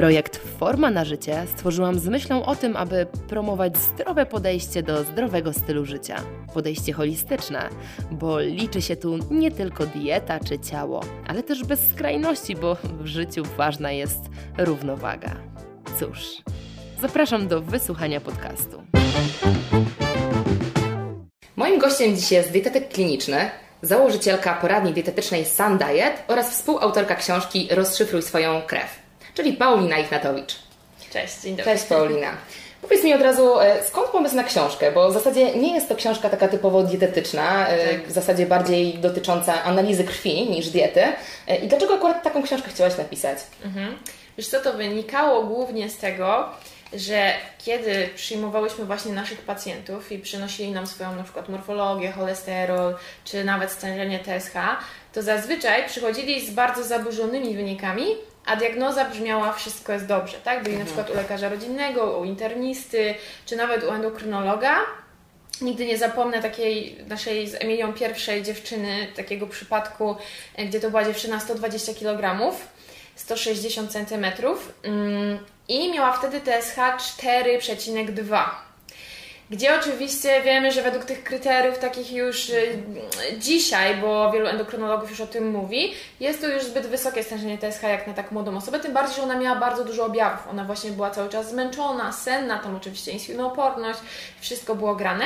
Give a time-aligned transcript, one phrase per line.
[0.00, 5.52] Projekt Forma na życie stworzyłam z myślą o tym, aby promować zdrowe podejście do zdrowego
[5.52, 6.16] stylu życia.
[6.54, 7.68] Podejście holistyczne,
[8.10, 13.06] bo liczy się tu nie tylko dieta czy ciało, ale też bez skrajności, bo w
[13.06, 14.18] życiu ważna jest
[14.58, 15.36] równowaga.
[15.98, 16.18] Cóż,
[17.00, 18.82] zapraszam do wysłuchania podcastu.
[21.56, 23.50] Moim gościem dziś jest dietetyk kliniczny,
[23.82, 28.99] założycielka poradni dietetycznej Sun Diet oraz współautorka książki Rozszyfruj swoją krew
[29.34, 30.56] czyli Paulina Ichnatowicz.
[31.12, 31.72] Cześć, dzień dobry.
[31.72, 32.36] Cześć Paulina.
[32.82, 34.92] Powiedz mi od razu, e, skąd pomysł na książkę?
[34.92, 38.08] Bo w zasadzie nie jest to książka taka typowo dietetyczna, e, tak.
[38.08, 41.02] w zasadzie bardziej dotycząca analizy krwi niż diety.
[41.48, 43.38] E, I dlaczego akurat taką książkę chciałaś napisać?
[43.64, 43.98] Mhm.
[44.38, 46.48] Wiesz co, to wynikało głównie z tego,
[46.92, 52.94] że kiedy przyjmowałyśmy właśnie naszych pacjentów i przynosili nam swoją na przykład morfologię, cholesterol,
[53.24, 54.54] czy nawet stężenie TSH,
[55.12, 58.04] to zazwyczaj przychodzili z bardzo zaburzonymi wynikami,
[58.46, 60.62] a diagnoza brzmiała wszystko jest dobrze, tak?
[60.62, 63.14] Byli na przykład u lekarza rodzinnego, u internisty,
[63.46, 64.76] czy nawet u endokrynologa.
[65.60, 70.16] Nigdy nie zapomnę takiej naszej z Emilią pierwszej dziewczyny, takiego przypadku,
[70.56, 72.52] e, gdzie to była dziewczyna 120 kg,
[73.16, 74.26] 160 cm
[75.68, 78.69] i miała wtedy TSH 4,2
[79.50, 82.82] gdzie oczywiście wiemy, że według tych kryteriów takich już y,
[83.38, 87.82] dzisiaj, bo wielu endokrynologów już o tym mówi, jest to już zbyt wysokie stężenie TSH
[87.82, 90.48] jak na tak młodą osobę, tym bardziej, że ona miała bardzo dużo objawów.
[90.50, 94.00] Ona właśnie była cały czas zmęczona, senna, tam oczywiście insulinooporność,
[94.40, 95.24] wszystko było grane.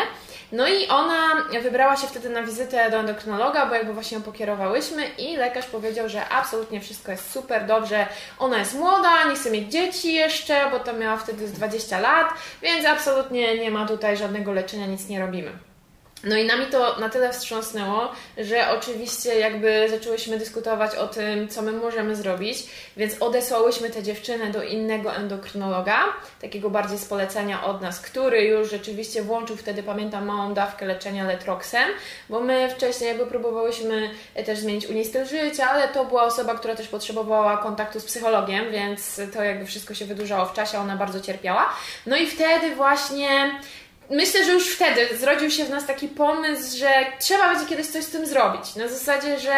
[0.52, 5.06] No i ona wybrała się wtedy na wizytę do endokrynologa, bo jakby właśnie ją pokierowałyśmy
[5.18, 8.06] i lekarz powiedział, że absolutnie wszystko jest super, dobrze,
[8.38, 12.28] ona jest młoda, nie chce mieć dzieci jeszcze, bo to miała wtedy z 20 lat,
[12.62, 15.73] więc absolutnie nie ma tutaj żadnego leczenia, nic nie robimy.
[16.24, 21.62] No i nami to na tyle wstrząsnęło, że oczywiście jakby zaczęłyśmy dyskutować o tym, co
[21.62, 22.58] my możemy zrobić,
[22.96, 25.98] więc odesłałyśmy te dziewczyny do innego endokrynologa,
[26.40, 31.24] takiego bardziej z polecenia od nas, który już rzeczywiście włączył wtedy, pamiętam, małą dawkę leczenia
[31.24, 31.88] letroksem,
[32.28, 34.10] bo my wcześniej jakby próbowałyśmy
[34.46, 38.04] też zmienić u niej styl życia, ale to była osoba, która też potrzebowała kontaktu z
[38.04, 41.74] psychologiem, więc to jakby wszystko się wydłużało w czasie, ona bardzo cierpiała.
[42.06, 43.60] No i wtedy właśnie
[44.10, 48.04] myślę, że już wtedy zrodził się w nas taki pomysł, że trzeba będzie kiedyś coś
[48.04, 48.76] z tym zrobić.
[48.76, 49.54] Na zasadzie, że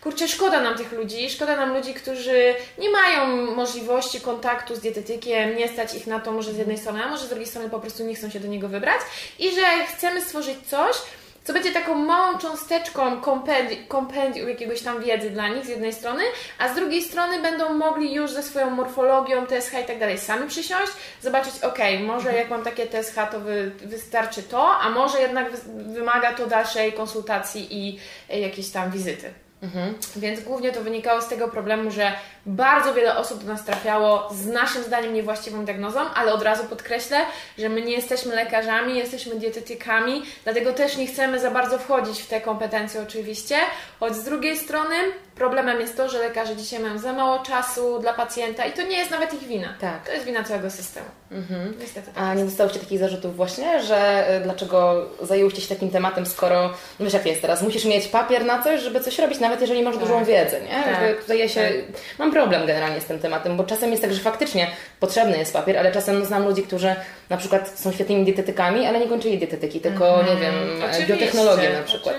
[0.00, 5.56] kurczę, szkoda nam tych ludzi, szkoda nam ludzi, którzy nie mają możliwości kontaktu z dietetykiem,
[5.56, 7.80] nie stać ich na to może z jednej strony, a może z drugiej strony po
[7.80, 9.00] prostu nie chcą się do niego wybrać
[9.38, 10.96] i że chcemy stworzyć coś,
[11.44, 16.22] co będzie taką małą cząsteczką kompendium, kompendium jakiegoś tam wiedzy dla nich z jednej strony,
[16.58, 20.48] a z drugiej strony będą mogli już ze swoją morfologią, TSH i tak dalej sami
[20.48, 20.92] przysiąść,
[21.22, 25.50] zobaczyć, ok, może jak mam takie TSH, to wy, wystarczy to, a może jednak
[25.94, 27.98] wymaga to dalszej konsultacji i
[28.40, 29.32] jakiejś tam wizyty.
[29.62, 29.94] Mhm.
[30.16, 32.12] Więc głównie to wynikało z tego problemu, że
[32.46, 37.18] bardzo wiele osób do nas trafiało z naszym zdaniem niewłaściwą diagnozą, ale od razu podkreślę,
[37.58, 42.26] że my nie jesteśmy lekarzami, jesteśmy dietetykami, dlatego też nie chcemy za bardzo wchodzić w
[42.26, 43.56] te kompetencje oczywiście,
[44.00, 44.94] choć z drugiej strony
[45.40, 48.96] problemem jest to, że lekarze dzisiaj mają za mało czasu dla pacjenta i to nie
[48.96, 49.74] jest nawet ich wina.
[49.80, 50.06] Tak.
[50.06, 51.06] To jest wina całego systemu.
[51.30, 51.74] Mhm.
[51.80, 56.26] Niestety tak A nie dostałyście takich zarzutów właśnie, że y, dlaczego zajęłyście się takim tematem,
[56.26, 56.68] skoro,
[56.98, 59.82] no wiesz jak jest teraz, musisz mieć papier na coś, żeby coś robić, nawet jeżeli
[59.82, 60.04] masz tak.
[60.04, 60.82] dużą wiedzę, nie?
[60.84, 61.20] Tak.
[61.20, 62.00] Tutaj ja się, tak.
[62.18, 64.70] mam problem generalnie z tym tematem, bo czasem jest tak, że faktycznie
[65.00, 66.94] potrzebny jest papier, ale czasem znam ludzi, którzy
[67.30, 70.26] na przykład są świetnymi dietetykami, ale nie kończyli dietetyki, tylko, mhm.
[70.26, 72.16] nie wiem, oczywiście, biotechnologię na przykład,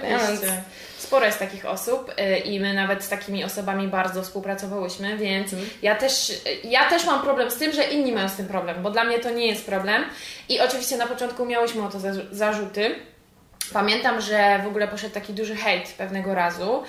[1.12, 5.66] sporo jest takich osób y, i my nawet z takimi osobami bardzo współpracowałyśmy, więc mm.
[5.82, 8.92] ja, też, ja też mam problem z tym, że inni mają z tym problem, bo
[8.92, 10.04] dla mnie to nie jest problem.
[10.50, 12.00] I oczywiście na początku miałyśmy o to
[12.32, 12.96] zarzuty.
[13.74, 16.84] Pamiętam, że w ogóle poszedł taki duży hejt pewnego razu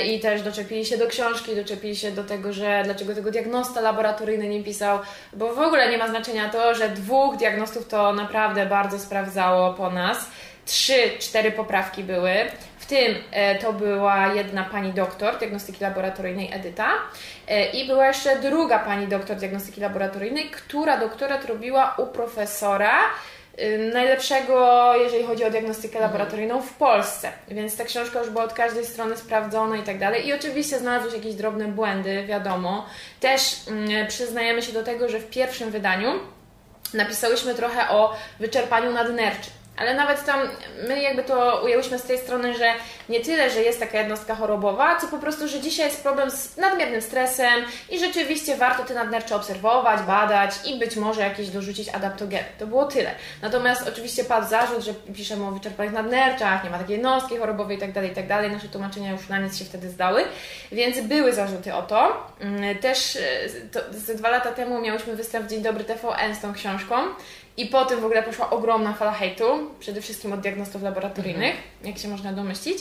[0.00, 3.80] y, i też doczepili się do książki, doczepili się do tego, że dlaczego tego diagnosta
[3.80, 4.98] laboratoryjny nie pisał,
[5.32, 9.90] bo w ogóle nie ma znaczenia to, że dwóch diagnostów to naprawdę bardzo sprawdzało po
[9.90, 10.30] nas.
[10.64, 12.30] Trzy, cztery poprawki były
[12.88, 16.88] tym e, to była jedna pani doktor diagnostyki laboratoryjnej Edyta
[17.48, 23.37] e, i była jeszcze druga pani doktor diagnostyki laboratoryjnej, która doktorat robiła u profesora e,
[23.92, 26.12] najlepszego, jeżeli chodzi o diagnostykę mhm.
[26.12, 27.32] laboratoryjną w Polsce.
[27.48, 30.26] Więc ta książka już była od każdej strony sprawdzona i tak dalej.
[30.26, 32.86] I oczywiście znalazły się jakieś drobne błędy, wiadomo.
[33.20, 33.56] Też
[34.08, 36.10] przyznajemy się do tego, że w pierwszym wydaniu
[36.94, 40.40] napisałyśmy trochę o wyczerpaniu nadnerczy Ale nawet tam
[40.88, 42.72] my jakby to ujęłyśmy z tej strony, że
[43.08, 46.56] nie tyle, że jest taka jednostka chorobowa, co po prostu, że dzisiaj jest problem z
[46.56, 52.44] nadmiernym stresem i rzeczywiście warto te nadnercze obserwować, badać i być może jakieś dorzucić adaptogeny.
[52.58, 53.10] To było tyle.
[53.42, 57.92] Natomiast oczywiście padł zarzut, że piszemy o wyczerpanych nadnerczach, nie ma takiej jednostki chorobowej itd.,
[57.92, 58.28] tak itd.
[58.28, 60.24] Tak Nasze tłumaczenia już na nic się wtedy zdały,
[60.72, 62.26] więc były zarzuty o to.
[62.40, 63.20] Mm, też e,
[63.72, 66.94] to, ze dwa lata temu miałyśmy występ w Dzień Dobry TVN z tą książką
[67.58, 71.64] i potem w ogóle poszła ogromna fala hejtu, przede wszystkim od diagnostów laboratoryjnych, mhm.
[71.84, 72.78] jak się można domyślić.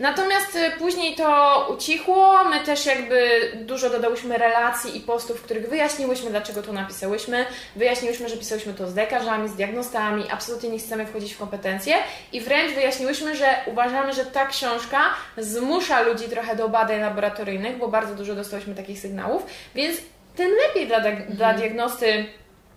[0.00, 5.68] Natomiast y, później to ucichło, my też jakby dużo dodałyśmy relacji i postów, w których
[5.68, 7.46] wyjaśniłyśmy, dlaczego to napisałyśmy,
[7.76, 11.94] wyjaśniłyśmy, że pisałyśmy to z lekarzami, z diagnostami, absolutnie nie chcemy wchodzić w kompetencje
[12.32, 15.00] i wręcz wyjaśniłyśmy, że uważamy, że ta książka
[15.36, 19.96] zmusza ludzi trochę do badań laboratoryjnych, bo bardzo dużo dostałyśmy takich sygnałów, więc
[20.36, 21.56] tym lepiej dla, dla mhm.
[21.56, 22.26] diagnosty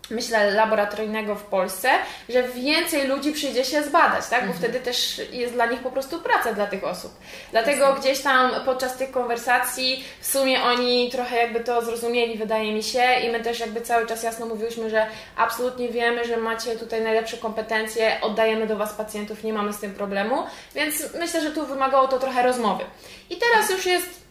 [0.10, 1.90] myślę, laboratoryjnego w Polsce,
[2.30, 4.40] że więcej ludzi przyjdzie się zbadać, tak?
[4.40, 4.58] Bo mhm.
[4.58, 7.12] wtedy też jest dla nich po prostu praca dla tych osób.
[7.52, 12.84] Dlatego gdzieś tam podczas tych konwersacji w sumie oni trochę jakby to zrozumieli, wydaje mi
[12.84, 15.08] się, i my też jakby cały czas jasno mówiłyśmy, że
[15.38, 19.94] absolutnie wiemy, że macie tutaj najlepsze kompetencje, oddajemy do Was pacjentów, nie mamy z tym
[19.94, 20.44] problemu,
[20.76, 22.84] więc myślę, że tu wymagało to trochę rozmowy.
[23.30, 24.25] I teraz już jest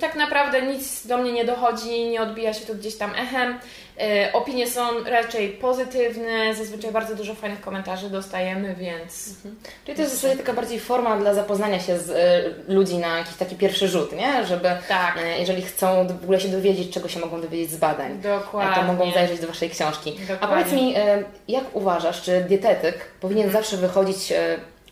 [0.00, 3.58] tak naprawdę nic do mnie nie dochodzi, nie odbija się tu gdzieś tam echem.
[4.00, 9.28] E, opinie są raczej pozytywne, zazwyczaj bardzo dużo fajnych komentarzy dostajemy, więc.
[9.28, 9.56] Mhm.
[9.84, 13.18] Czyli to jest w zasadzie taka bardziej forma dla zapoznania się z y, ludzi na
[13.18, 14.46] jakiś taki pierwszy rzut, nie?
[14.46, 15.16] Żeby, tak.
[15.16, 18.76] y, jeżeli chcą w ogóle się dowiedzieć, czego się mogą dowiedzieć z badań, Dokładnie.
[18.76, 20.12] to mogą zajrzeć do Waszej książki.
[20.12, 20.38] Dokładnie.
[20.40, 23.64] A powiedz mi, y, jak uważasz, czy dietetyk powinien mhm.
[23.64, 24.32] zawsze wychodzić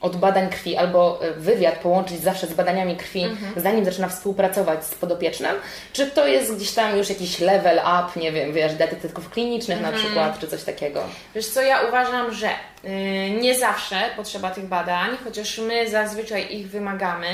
[0.00, 3.52] od badań krwi albo e, wywiad połączyć zawsze z badaniami krwi, mhm.
[3.56, 5.56] zanim zaczyna współpracować z podopiecznym?
[5.92, 9.94] Czy to jest gdzieś tam już jakiś level up, nie wiem, wiesz, detektywów klinicznych mhm.
[9.94, 11.02] na przykład, czy coś takiego?
[11.34, 12.48] Wiesz co, ja uważam, że
[12.84, 17.28] yy, nie zawsze potrzeba tych badań, chociaż my zazwyczaj ich wymagamy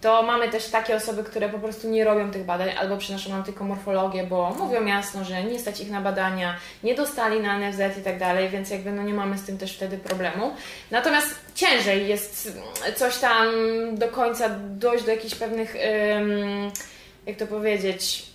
[0.00, 3.44] to mamy też takie osoby, które po prostu nie robią tych badań albo przynoszą nam
[3.44, 7.98] tylko morfologię, bo mówią jasno, że nie stać ich na badania, nie dostali na NFZ
[7.98, 10.54] i tak dalej, więc jakby no nie mamy z tym też wtedy problemu.
[10.90, 12.58] Natomiast ciężej jest
[12.96, 13.46] coś tam
[13.92, 15.76] do końca dojść do jakichś pewnych,
[17.26, 18.26] jak to powiedzieć,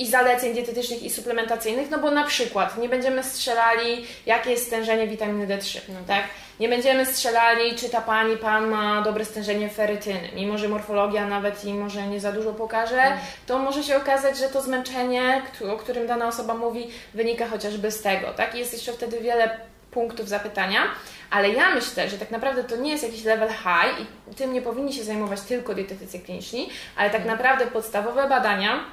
[0.00, 5.06] i zaleceń dietetycznych i suplementacyjnych, no bo na przykład nie będziemy strzelali, jakie jest stężenie
[5.06, 6.24] witaminy D3, no tak?
[6.60, 10.28] Nie będziemy strzelali, czy ta pani, pan ma dobre stężenie ferytyny.
[10.34, 13.18] Mimo, że morfologia nawet i może nie za dużo pokaże, mm.
[13.46, 15.42] to może się okazać, że to zmęczenie,
[15.72, 18.54] o którym dana osoba mówi, wynika chociażby z tego, tak?
[18.54, 19.60] I jest jeszcze wtedy wiele
[19.90, 20.80] punktów zapytania,
[21.30, 24.62] ale ja myślę, że tak naprawdę to nie jest jakiś level high i tym nie
[24.62, 27.32] powinni się zajmować tylko dietetycy kliniczni, ale tak mm.
[27.32, 28.84] naprawdę podstawowe badania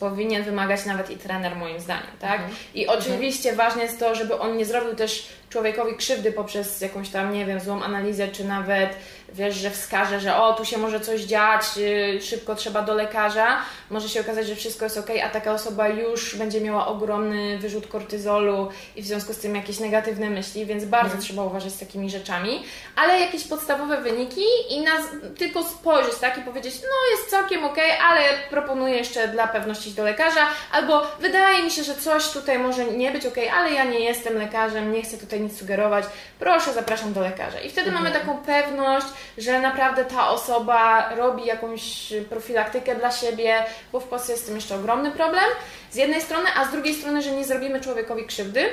[0.00, 2.40] powinien wymagać nawet i trener moim zdaniem, tak?
[2.40, 2.52] Mhm.
[2.74, 3.68] I oczywiście mhm.
[3.68, 7.60] ważne jest to, żeby on nie zrobił też człowiekowi krzywdy poprzez jakąś tam, nie wiem,
[7.60, 8.90] złą analizę, czy nawet
[9.32, 13.58] wiesz, że wskaże, że o, tu się może coś dziać, y, szybko trzeba do lekarza,
[13.90, 17.86] może się okazać, że wszystko jest ok, a taka osoba już będzie miała ogromny wyrzut
[17.86, 21.22] kortyzolu i w związku z tym jakieś negatywne myśli, więc bardzo mhm.
[21.22, 22.62] trzeba uważać z takimi rzeczami,
[22.96, 25.00] ale jakieś podstawowe wyniki i nas
[25.38, 27.78] tylko spojrzeć, tak, i powiedzieć, no jest całkiem ok,
[28.10, 28.20] ale
[28.50, 33.10] proponuję jeszcze dla pewności do lekarza, albo wydaje mi się, że coś tutaj może nie
[33.10, 36.04] być ok, ale ja nie jestem lekarzem, nie chcę tutaj nic sugerować,
[36.38, 37.60] proszę, zapraszam do lekarza.
[37.60, 38.04] I wtedy mhm.
[38.04, 39.06] mamy taką pewność,
[39.38, 44.56] że naprawdę ta osoba robi jakąś profilaktykę dla siebie, bo w Polsce jest z tym
[44.56, 45.44] jeszcze ogromny problem
[45.90, 48.68] z jednej strony, a z drugiej strony, że nie zrobimy człowiekowi krzywdy,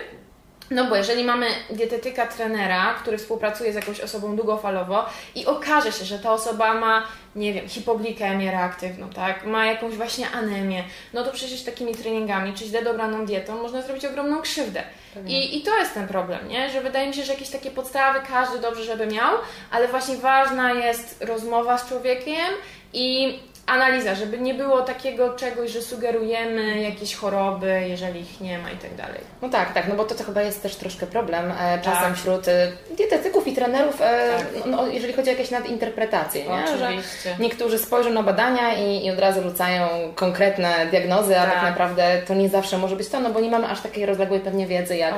[0.71, 5.05] no bo jeżeli mamy dietetyka, trenera, który współpracuje z jakąś osobą długofalowo
[5.35, 7.03] i okaże się, że ta osoba ma,
[7.35, 10.83] nie wiem, hipoglikemię reaktywną, tak, ma jakąś właśnie anemię,
[11.13, 14.83] no to przecież takimi treningami, czy źle dobraną dietą można zrobić ogromną krzywdę.
[15.27, 16.69] I, I to jest ten problem, nie?
[16.69, 19.37] Że wydaje mi się, że jakieś takie podstawy każdy dobrze, żeby miał,
[19.71, 22.47] ale właśnie ważna jest rozmowa z człowiekiem
[22.93, 28.71] i analiza, żeby nie było takiego czegoś, że sugerujemy jakieś choroby, jeżeli ich nie ma
[28.71, 29.21] i tak dalej.
[29.41, 32.15] No tak, tak, no bo to, to chyba jest też troszkę problem e, czasem tak.
[32.15, 34.65] wśród e, dietetyków i trenerów, e, tak.
[34.65, 36.65] no, jeżeli chodzi o jakieś nadinterpretacje, nie?
[36.65, 37.35] Oczywiście.
[37.37, 41.53] Że niektórzy spojrzą na badania i, i od razu rzucają konkretne diagnozy, a tak.
[41.53, 41.63] tak.
[41.63, 44.67] naprawdę to nie zawsze może być to, no bo nie mamy aż takiej rozległej pewnie
[44.67, 45.15] wiedzy jak,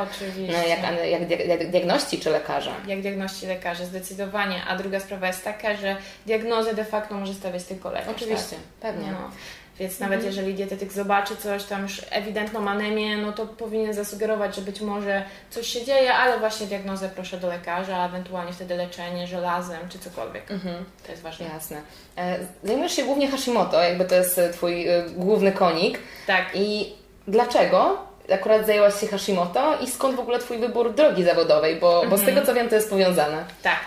[0.67, 2.71] jak, jak, jak diagności czy lekarza.
[2.87, 4.61] Jak diagności lekarze, zdecydowanie.
[4.67, 8.15] A druga sprawa jest taka, że diagnozę de facto może stawiać tylko lekarz.
[8.15, 8.38] Oczywiście.
[8.39, 9.11] Oczywiście, pewnie.
[9.11, 9.31] No.
[9.79, 10.35] Więc nawet mhm.
[10.35, 15.23] jeżeli dietetyk zobaczy coś, tam już ewidentną anemię, no to powinien zasugerować, że być może
[15.49, 20.51] coś się dzieje, ale właśnie diagnozę proszę do lekarza, ewentualnie wtedy leczenie żelazem czy cokolwiek.
[20.51, 20.85] Mhm.
[21.05, 21.45] To jest ważne.
[21.45, 21.81] Jasne.
[22.17, 25.99] E, zajmujesz się głównie Hashimoto, jakby to jest Twój e, główny konik.
[26.27, 26.45] Tak.
[26.53, 26.93] I
[27.27, 32.17] dlaczego akurat zajęłaś się Hashimoto i skąd w ogóle Twój wybór drogi zawodowej, bo, bo
[32.17, 32.25] z mhm.
[32.25, 33.45] tego co wiem to jest powiązane.
[33.63, 33.79] Tak.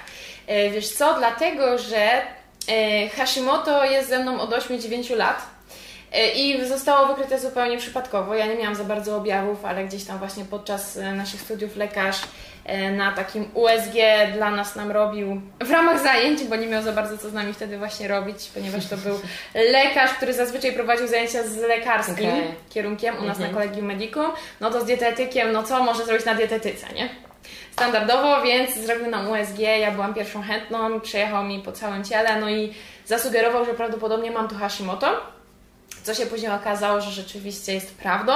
[0.47, 2.23] E, wiesz co, dlatego, że e,
[3.16, 5.42] Hashimoto jest ze mną od 8-9 lat.
[6.12, 8.35] E, I zostało wykryte zupełnie przypadkowo.
[8.35, 12.21] Ja nie miałam za bardzo objawów, ale gdzieś tam właśnie podczas naszych studiów lekarz
[12.97, 13.95] na takim USG
[14.35, 17.52] dla nas nam robił w ramach zajęć, bo nie miał za bardzo co z nami
[17.52, 19.21] wtedy właśnie robić, ponieważ to był
[19.54, 22.54] lekarz, który zazwyczaj prowadził zajęcia z lekarskim okay.
[22.71, 23.49] kierunkiem u nas mhm.
[23.50, 24.26] na Kolegium Medicum,
[24.61, 27.09] no to z dietetykiem, no co może zrobić na dietetyce, nie?
[27.73, 32.50] Standardowo, więc zrobił nam USG, ja byłam pierwszą chętną, przejechał mi po całym ciele, no
[32.50, 32.75] i
[33.07, 35.21] zasugerował, że prawdopodobnie mam tu Hashimoto,
[36.02, 38.33] co się później okazało, że rzeczywiście jest prawdą.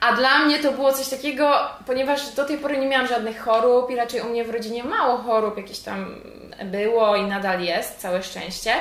[0.00, 1.52] A dla mnie to było coś takiego,
[1.86, 5.18] ponieważ do tej pory nie miałam żadnych chorób i raczej u mnie w rodzinie mało
[5.18, 6.14] chorób jakieś tam
[6.64, 8.74] było i nadal jest, całe szczęście,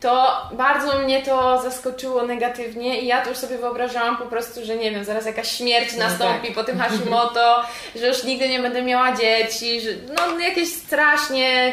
[0.00, 4.76] to bardzo mnie to zaskoczyło negatywnie i ja to już sobie wyobrażałam po prostu, że
[4.76, 6.54] nie wiem, zaraz jakaś śmierć no nastąpi tak.
[6.54, 7.64] po tym Hashimoto,
[7.96, 11.72] że już nigdy nie będę miała dzieci, że no jakieś strasznie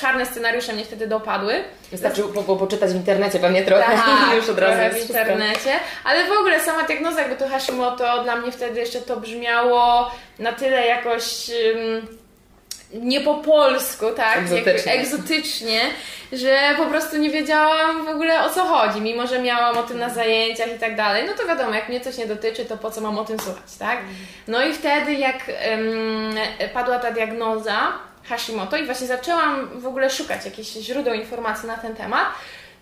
[0.00, 1.64] czarne scenariusze mnie wtedy dopadły.
[1.90, 5.72] Wystarczy po, po, poczytać w internecie pewnie trochę tak, już od razu w internecie,
[6.04, 10.52] ale w ogóle sama diagnoza jakby to Hashimoto dla mnie wtedy jeszcze to brzmiało na
[10.52, 11.50] tyle jakoś...
[12.94, 14.38] Nie po polsku, tak?
[14.38, 14.94] Egzotycznie.
[14.94, 15.80] Jak, egzotycznie,
[16.32, 19.98] że po prostu nie wiedziałam w ogóle o co chodzi, mimo że miałam o tym
[19.98, 21.24] na zajęciach i tak dalej.
[21.26, 23.76] No to wiadomo, jak mnie coś nie dotyczy, to po co mam o tym słuchać,
[23.78, 23.98] tak?
[24.48, 25.36] No i wtedy, jak
[25.70, 26.34] um,
[26.74, 27.92] padła ta diagnoza
[28.28, 32.28] Hashimoto i właśnie zaczęłam w ogóle szukać jakichś źródeł informacji na ten temat,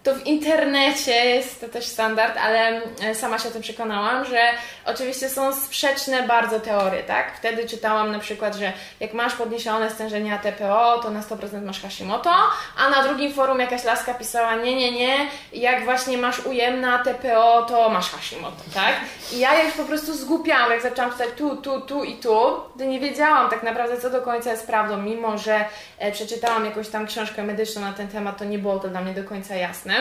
[0.04, 4.40] to w internecie jest to też standard, ale e, sama się o tym przekonałam, że
[4.87, 7.37] oczywiście są sprzeczne bardzo teorie, tak?
[7.37, 12.34] Wtedy czytałam na przykład, że jak masz podniesione stężenie ATPO, to na 100% masz Hashimoto,
[12.78, 15.16] a na drugim forum jakaś laska pisała, nie, nie, nie,
[15.52, 18.94] jak właśnie masz ujemne ATPO, to masz Hashimoto, tak?
[19.32, 22.38] I ja już po prostu zgłupiałam, jak zaczęłam czytać tu, tu, tu i tu,
[22.78, 25.64] to nie wiedziałam tak naprawdę, co do końca jest prawdą, mimo że
[25.99, 29.14] e, przeczytałam jakąś tam książkę medyczną na ten temat, to nie było to dla mnie
[29.14, 29.93] do końca jasne.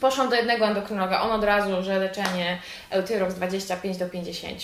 [0.00, 2.58] Poszłam do jednego endokrynologa, on od razu, że leczenie
[2.90, 4.58] Eutyrox 25 do 50.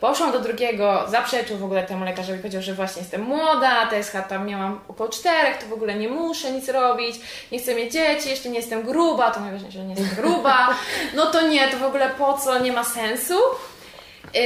[0.00, 4.46] Poszłam do drugiego, zaprzeczył w ogóle temu lekarzowi, powiedział, że właśnie jestem młoda, TSH tam
[4.46, 7.16] miałam około 4, to w ogóle nie muszę nic robić,
[7.52, 10.68] nie chcę mieć dzieci, jeszcze nie jestem gruba, to najważniejsze, że nie jestem gruba,
[11.16, 13.34] no to nie, to w ogóle po co, nie ma sensu.
[14.34, 14.40] Yy,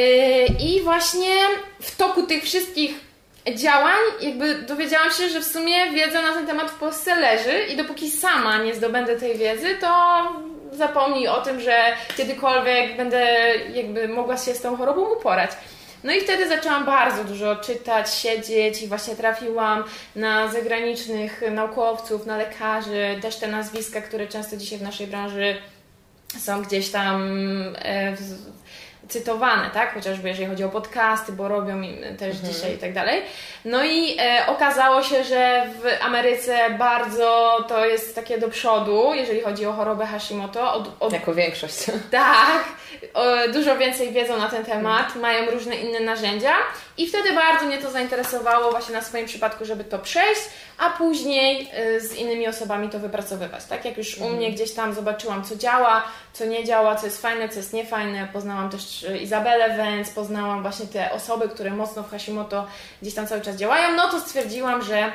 [0.61, 1.35] I właśnie
[1.81, 3.06] w toku tych wszystkich
[3.55, 7.77] działań, jakby dowiedziałam się, że w sumie wiedza na ten temat w Polsce leży i
[7.77, 10.23] dopóki sama nie zdobędę tej wiedzy, to
[10.73, 11.77] zapomnij o tym, że
[12.17, 13.27] kiedykolwiek będę
[13.75, 15.51] jakby mogła się z tą chorobą uporać.
[16.05, 19.85] No i wtedy zaczęłam bardzo dużo czytać, siedzieć i właśnie trafiłam
[20.17, 25.57] na zagranicznych naukowców, na lekarzy, też te nazwiska, które często dzisiaj w naszej branży
[26.39, 27.33] są gdzieś tam
[27.79, 28.17] e,
[29.09, 29.95] cytowane, tak?
[29.95, 31.83] Chociażby jeżeli chodzi o podcasty, bo robią
[32.19, 32.53] też mhm.
[32.53, 33.23] dzisiaj i tak dalej.
[33.65, 39.41] No i e, okazało się, że w Ameryce bardzo to jest takie do przodu, jeżeli
[39.41, 40.75] chodzi o chorobę Hashimoto.
[40.75, 41.13] Od, od...
[41.13, 41.77] Jako większość.
[42.11, 42.65] Tak,
[43.15, 46.53] o, dużo więcej wiedzą na ten temat, mają różne inne narzędzia
[46.99, 50.41] i wtedy bardzo mnie to zainteresowało właśnie na swoim przypadku, żeby to przejść,
[50.79, 53.65] a później y, z innymi osobami to wypracowywać.
[53.65, 57.23] Tak jak już u mnie gdzieś tam zobaczyłam, co działa, co nie działa, co jest
[57.23, 58.29] fajne, co jest niefajne.
[58.33, 62.67] Poznałam też y, Izabelę Wens, poznałam właśnie te osoby, które mocno w Hashimoto
[63.03, 65.13] gdzieś tam cały czas działają, no to stwierdziłam, że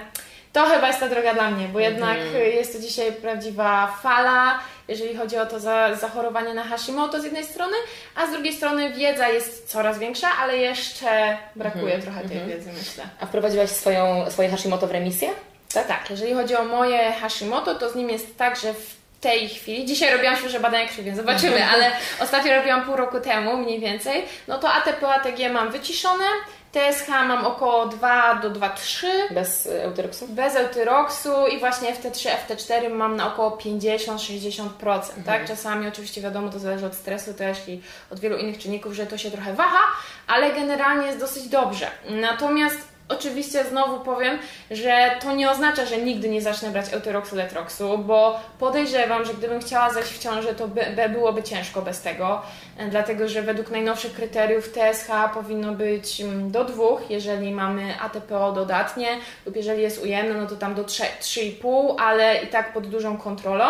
[0.53, 2.43] to chyba jest ta droga dla mnie, bo jednak mhm.
[2.43, 7.45] jest to dzisiaj prawdziwa fala, jeżeli chodzi o to za, zachorowanie na Hashimoto z jednej
[7.45, 7.73] strony,
[8.15, 12.01] a z drugiej strony wiedza jest coraz większa, ale jeszcze brakuje mhm.
[12.01, 12.49] trochę tej mhm.
[12.49, 13.03] wiedzy, myślę.
[13.19, 15.29] A wprowadziłaś swoją, swoje Hashimoto w remisję?
[15.73, 16.09] Tak, tak.
[16.09, 20.13] Jeżeli chodzi o moje Hashimoto, to z nim jest tak, że w tej chwili, dzisiaj
[20.13, 24.57] robiłam świeże badania krwi, więc zobaczymy, ale ostatnio robiłam pół roku temu mniej więcej, no
[24.57, 26.25] to ATP, ATG mam wyciszone,
[26.71, 29.07] TSH mam około 2 do 2,3.
[29.31, 30.27] Bez eutyroksu?
[30.27, 34.69] Bez eutyroksu i właśnie FT3, FT4 mam na około 50-60%.
[34.79, 34.93] Tak?
[34.93, 35.23] Mhm.
[35.25, 35.47] Tak?
[35.47, 39.17] Czasami oczywiście wiadomo, to zależy od stresu też i od wielu innych czynników, że to
[39.17, 39.81] się trochę waha,
[40.27, 41.91] ale generalnie jest dosyć dobrze.
[42.09, 44.39] Natomiast Oczywiście znowu powiem,
[44.71, 49.61] że to nie oznacza, że nigdy nie zacznę brać Eutyroxu, Letroxu, bo podejrzewam, że gdybym
[49.61, 52.41] chciała zajść w ciążę, to by, by byłoby ciężko bez tego,
[52.77, 58.51] e, dlatego że według najnowszych kryteriów TSH powinno być mm, do dwóch, jeżeli mamy ATPO
[58.51, 59.07] dodatnie
[59.45, 63.65] lub jeżeli jest ujemne, no to tam do 3,5, ale i tak pod dużą kontrolą.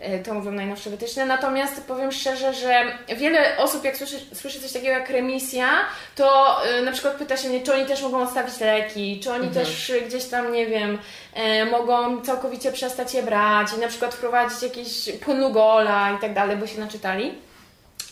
[0.00, 1.26] E, to mówią najnowsze wytyczne.
[1.26, 2.84] Natomiast powiem szczerze, że
[3.16, 5.68] wiele osób, jak słyszy, słyszy coś takiego jak remisja,
[6.16, 9.46] to y, na przykład pyta się mnie, czy oni też mogą odstawić leki, czy oni
[9.46, 9.66] mhm.
[9.66, 10.98] też gdzieś tam, nie wiem,
[11.36, 16.34] y, mogą całkowicie przestać je brać i na przykład wprowadzić jakieś płynu gola i tak
[16.34, 17.49] dalej, bo się naczytali.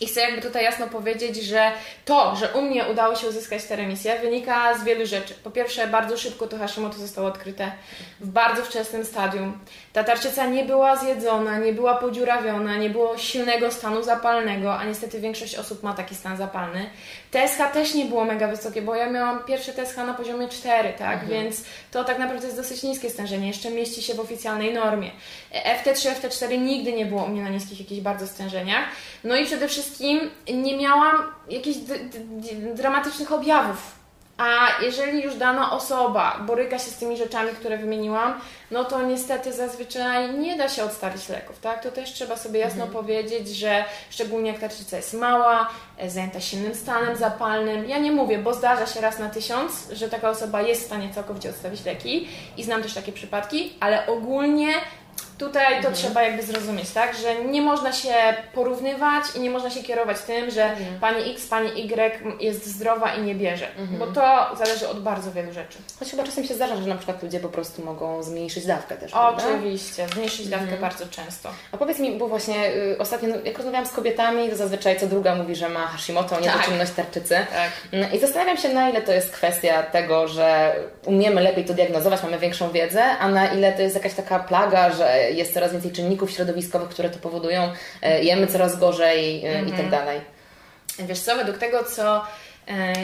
[0.00, 1.72] I chcę jakby tutaj jasno powiedzieć, że
[2.04, 5.34] to, że u mnie udało się uzyskać tę remisję, wynika z wielu rzeczy.
[5.44, 7.72] Po pierwsze, bardzo szybko to Hashimoto zostało odkryte
[8.20, 9.58] w bardzo wczesnym stadium.
[9.92, 15.20] Ta tarczyca nie była zjedzona, nie była podziurawiona, nie było silnego stanu zapalnego, a niestety
[15.20, 16.90] większość osób ma taki stan zapalny.
[17.30, 21.12] TSH też nie było mega wysokie, bo ja miałam pierwsze TSH na poziomie 4, tak?
[21.12, 21.30] Mhm.
[21.30, 25.10] Więc to tak naprawdę jest dosyć niskie stężenie, jeszcze mieści się w oficjalnej normie.
[25.84, 28.84] FT3, FT4 nigdy nie było u mnie na niskich jakichś bardzo stężeniach.
[29.24, 30.20] No i przede wszystkim
[30.54, 31.78] nie miałam jakichś
[32.74, 33.97] dramatycznych objawów
[34.38, 38.40] a jeżeli już dana osoba boryka się z tymi rzeczami, które wymieniłam,
[38.70, 41.82] no to niestety zazwyczaj nie da się odstawić leków, tak?
[41.82, 42.92] To też trzeba sobie jasno mhm.
[42.92, 45.68] powiedzieć, że szczególnie jak tarczyca jest mała,
[45.98, 47.88] e, zajęta silnym stanem zapalnym.
[47.88, 51.14] Ja nie mówię, bo zdarza się raz na tysiąc, że taka osoba jest w stanie
[51.14, 54.68] całkowicie odstawić leki i znam też takie przypadki, ale ogólnie
[55.38, 55.94] Tutaj to mhm.
[55.94, 57.16] trzeba jakby zrozumieć, tak?
[57.16, 58.14] Że nie można się
[58.54, 61.00] porównywać i nie można się kierować tym, że mhm.
[61.00, 63.98] pani X, pani Y jest zdrowa i nie bierze, mhm.
[63.98, 65.78] bo to zależy od bardzo wielu rzeczy.
[65.98, 69.12] Choć chyba czasem się zdarza, że na przykład ludzie po prostu mogą zmniejszyć dawkę też,
[69.14, 70.80] Oczywiście, zmniejszyć dawkę mhm.
[70.80, 71.48] bardzo często.
[71.72, 75.06] A powiedz mi, bo właśnie y, ostatnio, no, jak rozmawiałam z kobietami, to zazwyczaj co
[75.06, 77.06] druga mówi, że ma Hashimoto, niedoczynność tak.
[77.06, 77.34] tarczycy.
[77.34, 77.70] Tak.
[77.92, 80.74] Mm, I zastanawiam się, na ile to jest kwestia tego, że
[81.06, 84.90] umiemy lepiej to diagnozować, mamy większą wiedzę, a na ile to jest jakaś taka plaga,
[84.90, 89.68] że jest coraz więcej czynników środowiskowych, które to powodują, e, jemy coraz gorzej -hmm.
[89.68, 89.90] i tak mhm.
[89.90, 90.20] dalej.
[90.98, 92.24] Wiesz co, według tego, co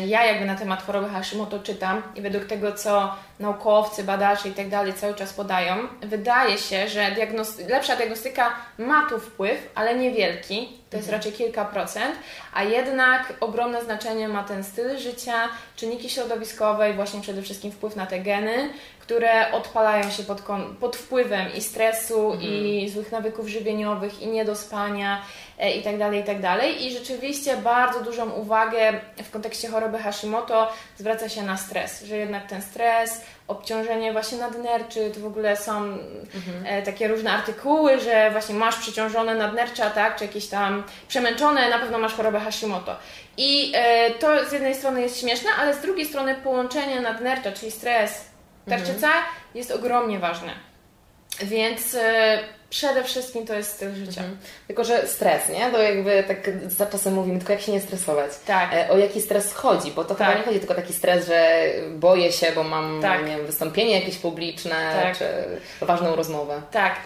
[0.06, 4.68] ja jakby na temat choroby Hashimoto czytam i według tego, co naukowcy, badacze i tak
[4.68, 10.68] dalej cały czas podają, wydaje się, że diagnosty lepsza diagnostyka ma tu wpływ, ale niewielki,
[10.90, 11.12] to jest mhm.
[11.12, 12.14] raczej kilka procent,
[12.54, 17.96] a jednak ogromne znaczenie ma ten styl życia, czynniki środowiskowe i właśnie przede wszystkim wpływ
[17.96, 20.42] na te geny, które odpalają się pod,
[20.80, 22.52] pod wpływem i stresu, mhm.
[22.52, 25.22] i złych nawyków żywieniowych, i niedospania, e,
[25.58, 26.86] i tak dalej, i tak dalej.
[26.86, 32.46] I rzeczywiście bardzo dużą uwagę w kontekście choroby Hashimoto zwraca się na stres, że jednak
[32.46, 36.66] ten stres, obciążenie właśnie nadnerczy, to w ogóle są mhm.
[36.66, 41.78] E, takie różne artykuły, że właśnie masz przeciążone nadnercza, tak, czy jakieś tam przemęczone, na
[41.78, 42.96] pewno masz chorobę Hashimoto.
[43.36, 47.70] I e, to z jednej strony jest śmieszne, ale z drugiej strony połączenie nadnercza, czyli
[47.72, 48.24] stres,
[48.68, 49.24] tarczyca mhm.
[49.54, 50.73] jest ogromnie ważne.
[51.42, 52.38] Więc e,
[52.70, 54.20] przede wszystkim to jest styl życia.
[54.20, 54.38] Mhm.
[54.66, 55.70] Tylko, że stres, nie?
[55.70, 58.30] To jakby tak za czasem mówimy, tylko jak się nie stresować.
[58.46, 58.72] Tak.
[58.72, 59.90] E, o jaki stres chodzi?
[59.90, 60.28] Bo to tak.
[60.28, 63.20] chyba nie chodzi tylko taki stres, że boję się, bo mam tak.
[63.26, 65.18] nie wiem, wystąpienie jakieś publiczne, tak.
[65.18, 65.24] czy
[65.86, 66.62] ważną rozmowę.
[66.70, 66.96] Tak.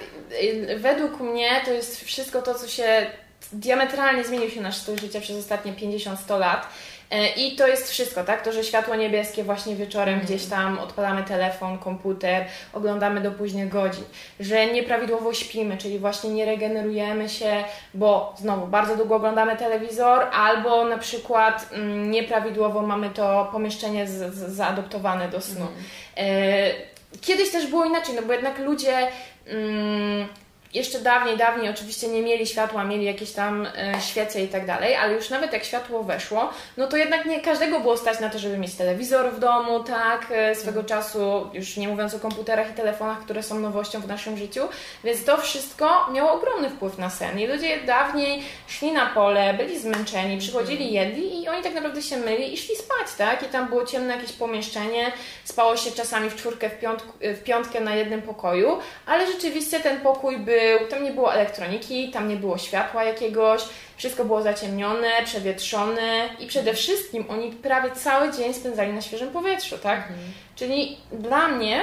[0.76, 3.06] Według mnie to jest wszystko to, co się
[3.52, 6.66] diametralnie zmienił się nasz styl życia przez ostatnie 50-100 lat.
[7.10, 8.42] E, I to jest wszystko, tak?
[8.42, 10.26] To, że światło niebieskie właśnie wieczorem mm.
[10.26, 14.04] gdzieś tam odpalamy telefon, komputer, oglądamy do późnych godzin,
[14.40, 20.84] że nieprawidłowo śpimy, czyli właśnie nie regenerujemy się, bo znowu bardzo długo oglądamy telewizor, albo
[20.84, 25.66] na przykład mm, nieprawidłowo mamy to pomieszczenie z, z, zaadoptowane do snu.
[25.66, 25.74] Mm.
[26.16, 26.70] E,
[27.20, 29.08] kiedyś też było inaczej, no bo jednak ludzie.
[29.46, 30.28] Mm,
[30.74, 34.96] jeszcze dawniej, dawniej oczywiście nie mieli światła, mieli jakieś tam e, świece i tak dalej,
[34.96, 38.38] ale już nawet jak światło weszło, no to jednak nie każdego było stać na to,
[38.38, 40.86] żeby mieć telewizor w domu, tak, e, swego mhm.
[40.86, 44.68] czasu, już nie mówiąc o komputerach i telefonach, które są nowością w naszym życiu,
[45.04, 49.78] więc to wszystko miało ogromny wpływ na sen i ludzie dawniej szli na pole, byli
[49.78, 50.94] zmęczeni, przychodzili, mhm.
[50.94, 54.14] jedli i oni tak naprawdę się myli i szli spać, tak, i tam było ciemne
[54.16, 55.12] jakieś pomieszczenie,
[55.44, 60.00] spało się czasami w czwórkę, w, piątku, w piątkę na jednym pokoju, ale rzeczywiście ten
[60.00, 63.62] pokój był był, tam nie było elektroniki, tam nie było światła jakiegoś,
[63.96, 69.78] wszystko było zaciemnione, przewietrzone i przede wszystkim oni prawie cały dzień spędzali na świeżym powietrzu,
[69.78, 69.98] tak?
[69.98, 70.18] Mhm.
[70.56, 71.82] Czyli dla mnie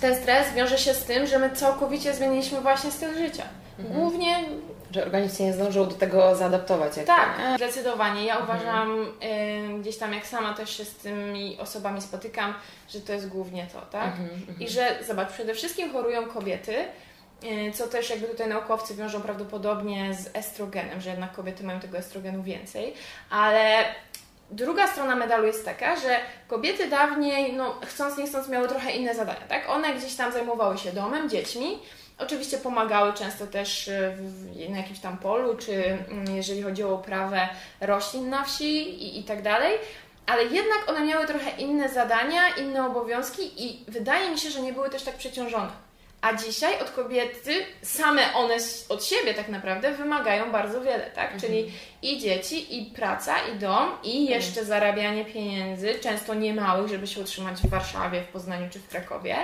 [0.00, 3.44] ten stres wiąże się z tym, że my całkowicie zmieniliśmy właśnie styl życia.
[3.78, 4.00] Mhm.
[4.00, 4.36] Głównie
[4.94, 6.96] że organizm się nie zdążył do tego zaadaptować.
[6.96, 8.24] Jak tak, to, zdecydowanie.
[8.24, 8.58] Ja mhm.
[8.58, 9.06] uważam,
[9.76, 12.54] y, gdzieś tam jak sama też się z tymi osobami spotykam,
[12.88, 14.06] że to jest głównie to, tak?
[14.06, 16.74] Mhm, I że, zobacz, przede wszystkim chorują kobiety,
[17.74, 22.42] co też jakby tutaj naukowcy wiążą prawdopodobnie z estrogenem, że jednak kobiety mają tego estrogenu
[22.42, 22.94] więcej,
[23.30, 23.84] ale
[24.50, 26.16] druga strona medalu jest taka, że
[26.48, 29.68] kobiety dawniej, no chcąc nie chcąc, miały trochę inne zadania, tak?
[29.68, 31.78] One gdzieś tam zajmowały się domem, dziećmi,
[32.20, 34.16] Oczywiście pomagały często też e,
[34.70, 37.48] na jakimś tam polu, czy mm, jeżeli chodzi o uprawę
[37.80, 39.78] roślin na wsi i, i tak dalej,
[40.26, 44.72] ale jednak one miały trochę inne zadania, inne obowiązki i wydaje mi się, że nie
[44.72, 45.89] były też tak przeciążone
[46.20, 47.52] A dzisiaj od kobiety,
[47.82, 48.56] same one
[48.88, 51.32] od siebie tak naprawdę wymagają bardzo wiele, tak?
[51.32, 51.40] Mhm.
[51.40, 54.40] Czyli i dzieci, i praca, i dom, i mhm.
[54.40, 59.36] jeszcze zarabianie pieniędzy, często niemałych, żeby się utrzymać w Warszawie, w Poznaniu czy w Krakowie.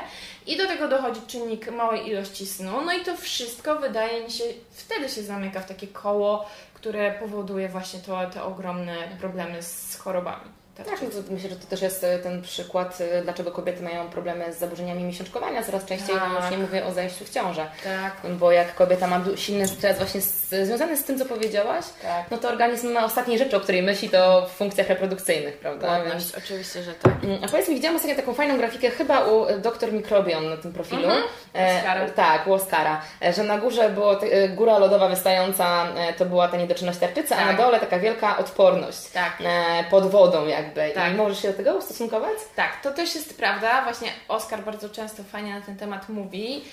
[0.46, 2.82] I do tego dochodzi czynnik małej ilości snu.
[2.86, 7.68] No i to wszystko wydaje mi się, wtedy się zamyka w takie koło, które powoduje
[7.68, 10.50] właśnie to, te ogromne problemy z chorobami.
[10.76, 14.52] Tak, tak myślę, że to też jest e, ten przykład, e, dlaczego kobiety mają problemy
[14.52, 16.28] z zaburzeniami miesiączkowania coraz częściej, tak.
[16.28, 17.66] no już nie mówię o zajściu w ciążę.
[17.84, 18.32] Tak.
[18.32, 22.30] Bo jak kobieta ma silny stres właśnie z, związany z tym, co powiedziałaś, tak.
[22.30, 25.86] no to organizm ma ostatniej rzeczy, o której myśli, to w funkcjach reprodukcyjnych, prawda?
[25.86, 26.44] Płodność, Więc...
[26.44, 27.12] oczywiście, że tak.
[27.24, 30.56] Mm, a powiedz mi, widziałam ostatnio taką fajną grafikę chyba u e, doktor Microbion na
[30.56, 31.04] tym profilu.
[31.04, 31.22] Mhm.
[31.54, 33.00] E, tak, u Oscara.
[33.36, 35.86] Że na górze była góra lodowa wystająca,
[36.18, 37.56] to była ta niedoczynność tarczycy, a na tak.
[37.56, 39.32] dole taka wielka odporność tak.
[39.44, 40.94] e, pod wodą jak jakby.
[40.94, 41.12] Tak.
[41.12, 42.38] I możesz się do tego ustosunkować?
[42.56, 43.82] Tak, to też jest prawda.
[43.82, 46.64] Właśnie Oskar bardzo często fajnie na ten temat mówi.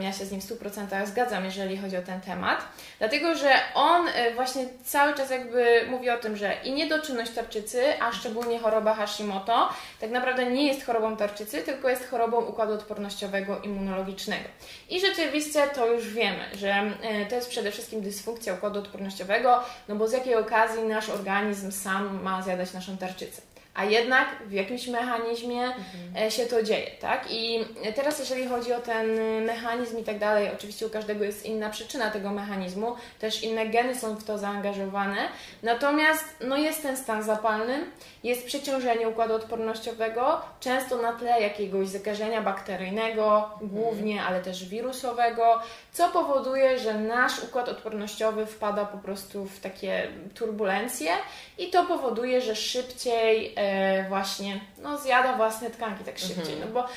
[0.00, 2.64] Ja się z nim w 100% zgadzam, jeżeli chodzi o ten temat.
[2.98, 7.82] Dlatego, że on e, właśnie cały czas jakby mówi o tym, że i niedoczynność tarczycy,
[8.00, 9.68] a szczególnie choroba Hashimoto,
[10.00, 14.48] tak naprawdę nie jest chorobą tarczycy, tylko jest chorobą układu odpornościowego immunologicznego.
[14.90, 16.70] I rzeczywiście to już wiemy, że
[17.02, 21.72] e, to jest przede wszystkim dysfunkcja układu odpornościowego, no bo z jakiej okazji nasz organizm
[21.72, 23.49] sam ma zjadać naszą tarczycę zobaczycie.
[23.74, 26.30] A jednak w jakimś mechanizmie mhm.
[26.30, 27.26] się to dzieje, tak?
[27.30, 29.06] I teraz jeżeli chodzi o ten
[29.44, 33.94] mechanizm i tak dalej, oczywiście u każdego jest inna przyczyna tego mechanizmu, też inne geny
[33.94, 35.28] są w to zaangażowane,
[35.62, 37.86] natomiast no jest ten stan zapalny,
[38.24, 44.28] jest przeciążenie układu odpornościowego, często na tle jakiegoś zakażenia bakteryjnego, głównie, mhm.
[44.28, 45.60] ale też wirusowego,
[45.92, 51.10] co powoduje, że nasz układ odpornościowy wpada po prostu w takie turbulencje
[51.58, 56.54] i to powoduje, że szybciej e, właśnie no, zjada własne tkanki tak szybciej.
[56.54, 56.60] Mhm.
[56.60, 56.88] No bo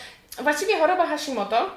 [0.43, 1.69] właściwie choroba Hashimoto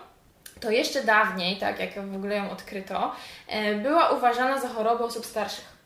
[0.60, 3.12] to jeszcze dawniej, tak jak w ogóle ją odkryto,
[3.48, 5.76] e, była uważana za chorobę osób starszych.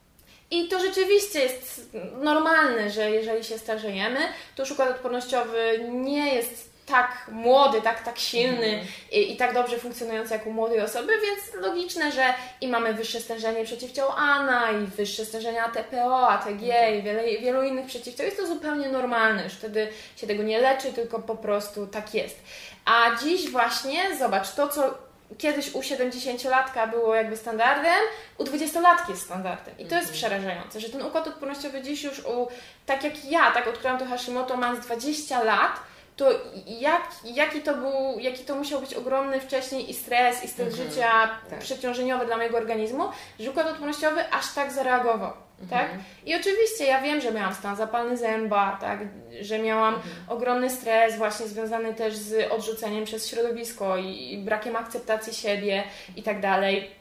[0.50, 1.90] I to rzeczywiście jest
[2.22, 4.20] normalne, że jeżeli się starzejemy,
[4.56, 8.87] to układ odpornościowy nie jest tak młody, tak, tak silny mm.
[9.12, 12.24] i, i, tak dobrze funkcjonujący jak u młodej osoby, więc logiczne, że
[12.61, 16.98] i mamy wyższe stężenie przeciwciał ANA i wyższe stężenie ATPO, ATG mm.
[16.98, 18.26] i wiele, wielu innych przeciwciał.
[18.26, 22.40] Jest to zupełnie normalne, już wtedy się tego nie leczy, tylko po prostu tak jest.
[22.85, 28.00] A dziś właśnie, zobacz, to co kiedyś u 70-latka było jakby standardem,
[28.38, 29.74] u 20-latki jest standardem.
[29.79, 30.14] I to jest mhm.
[30.14, 32.48] przerażające, że ten układ odpornościowy dziś już u,
[32.87, 35.81] tak jak ja, tak odkryłam to Hashimoto mając 20 lat,
[36.20, 36.30] to
[36.66, 40.88] jak, jaki, to był, jaki to musiał być ogromny wcześniej i stres, i styl mhm.
[40.88, 41.11] życia
[41.50, 41.59] tak.
[41.59, 43.04] przeciążeniowy dla mojego organizmu,
[43.38, 45.33] że układ odpornościowy aż tak zareagował.
[45.70, 45.85] Tak?
[45.85, 46.02] Mhm.
[46.26, 49.00] I oczywiście ja wiem, że miałam stan zapalny zęba, tak?
[49.40, 50.14] że miałam mhm.
[50.28, 55.83] ogromny stres właśnie związany też z odrzuceniem przez środowisko i, i brakiem akceptacji siebie
[56.16, 56.99] i tak dalej.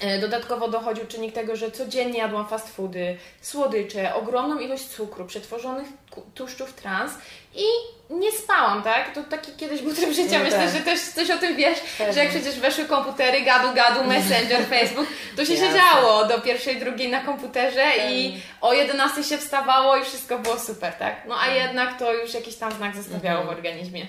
[0.00, 5.86] E, dodatkowo dochodził czynnik tego, że codziennie jadłam fast foody, słodycze, ogromną ilość cukru, przetworzonych
[6.34, 7.12] tłuszczów trans
[7.54, 7.64] i
[8.10, 9.14] nie spałam, tak?
[9.14, 10.70] To taki kiedyś był tryb życia, no myślę, tak.
[10.70, 12.12] że też coś o tym wiesz, Pewnie.
[12.12, 15.06] że jak przecież weszły komputery, gadu, gadu, messenger, Facebook,
[15.36, 15.68] to się Jasne.
[15.68, 18.20] siedziało do pierwszej, drugiej na komputerze Pewnie.
[18.20, 21.22] i o 11 się wstawało i wszystko było super, tak?
[21.28, 21.60] No a Pewnie.
[21.60, 23.54] jednak to już jakiś tam znak zostawiało mhm.
[23.54, 24.06] w organizmie.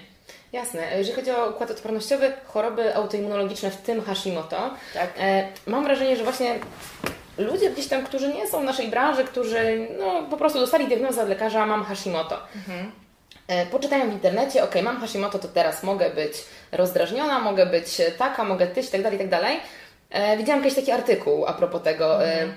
[0.58, 0.98] Jasne.
[0.98, 5.10] Jeżeli chodzi o układ odpornościowy, choroby autoimmunologiczne, w tym Hashimoto, tak.
[5.20, 6.60] e, mam wrażenie, że właśnie
[7.38, 11.24] ludzie gdzieś tam, którzy nie są w naszej branży, którzy no, po prostu dostali diagnozę
[11.24, 12.40] od lekarza, mam Hashimoto.
[12.56, 12.92] Mhm.
[13.48, 16.34] E, poczytają w internecie, ok, mam Hashimoto, to teraz mogę być
[16.72, 19.60] rozdrażniona, mogę być taka, mogę tyć, tak dalej, tak dalej.
[20.10, 22.24] E, widziałam jakiś taki artykuł a propos tego.
[22.24, 22.54] Mhm.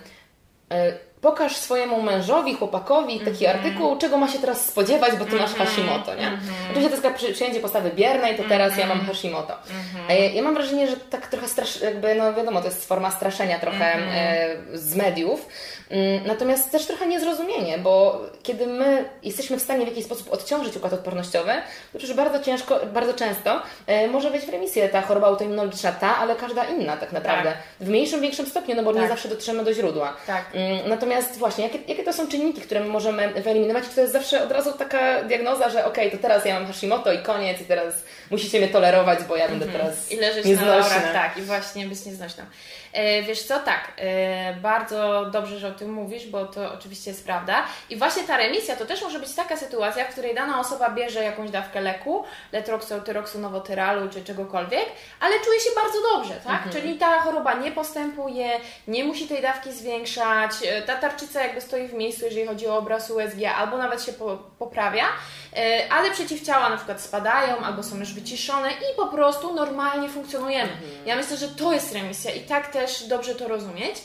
[0.72, 3.66] E, pokaż swojemu mężowi, chłopakowi taki mm -hmm.
[3.66, 5.68] artykuł, czego ma się teraz spodziewać, bo ty masz mhm.
[5.68, 6.28] Hashimoto, nie?
[6.28, 6.70] Mm -hmm.
[6.70, 9.16] Oczywiście to jest przyjęcie postawy biernej, to teraz ja mam mhm.
[9.16, 9.52] Hashimoto.
[9.52, 10.34] Mm -hmm.
[10.34, 13.92] Ja mam wrażenie, że tak trochę strasz, jakby, no wiadomo, to jest forma straszenia trochę
[13.92, 14.10] mhm.
[14.14, 15.79] e, z mediów, mm,
[16.26, 20.92] natomiast też trochę niezrozumienie, bo kiedy my jesteśmy w stanie w jakiś sposób odciążyć układ
[20.92, 21.52] odpornościowy,
[21.92, 26.16] to przecież bardzo ciężko, bardzo często e, może wejść w remisję ta choroba autoimmunologiczna, ta,
[26.16, 27.50] ale każda inna tak naprawdę.
[27.50, 27.58] Tak.
[27.80, 29.02] W mniejszym, większym stopniu, no bo tak.
[29.02, 30.16] nie zawsze dotrzemy do źródła.
[30.26, 30.44] Tak.
[30.54, 33.84] Mm, natomiast właśnie, jakie, jakie to są czynniki, które my możemy wyeliminować?
[33.94, 37.12] To jest zawsze od razu taka diagnoza, że okej, okay, to teraz ja mam Hashimoto
[37.12, 37.94] i koniec i teraz
[38.30, 39.84] musicie mnie tolerować, bo ja będę mhm.
[39.84, 40.72] teraz I leżeć nieznośna.
[40.72, 42.44] na laurach, tak, i właśnie być nieznośną.
[42.92, 47.24] E, wiesz co, tak, e, bardzo dobrze, że o tym mówisz, bo to oczywiście jest
[47.24, 47.64] prawda.
[47.90, 51.24] I właśnie ta remisja to też może być taka sytuacja, w której dana osoba bierze
[51.24, 54.86] jakąś dawkę leku, letroksu, tyroksu, nowotyralu czy czegokolwiek,
[55.20, 56.66] ale czuje się bardzo dobrze, tak?
[56.66, 56.72] Mhm.
[56.72, 58.50] Czyli ta choroba nie postępuje,
[58.88, 62.76] nie musi tej dawki zwiększać, e, ta tarczyca jakby stoi w miejscu, jeżeli chodzi o
[62.76, 65.04] obraz USG, albo nawet się po, poprawia,
[65.56, 70.72] e, ale przeciwciała na przykład spadają, albo są już wyciszone i po prostu normalnie funkcjonujemy.
[70.72, 70.90] Mhm.
[71.06, 73.96] Ja myślę, że to jest remisja i tak też dobrze to rozumieć.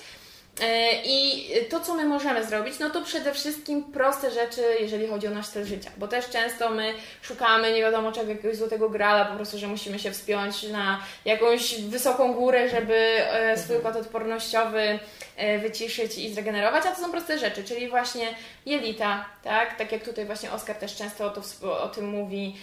[0.61, 5.27] E, I to, co my możemy zrobić, no to przede wszystkim proste rzeczy, jeżeli chodzi
[5.27, 9.25] o nasz styl życia, bo też często my szukamy nie wiadomo czego, jakiegoś złotego grala,
[9.25, 14.99] po prostu, że musimy się wspiąć na jakąś wysoką górę, żeby e, swój układ odpornościowy
[15.35, 18.27] e, wyciszyć i zregenerować, a to są proste rzeczy, czyli właśnie
[18.65, 21.41] jelita, tak, tak jak tutaj właśnie Oskar też często o, to,
[21.83, 22.55] o tym mówi,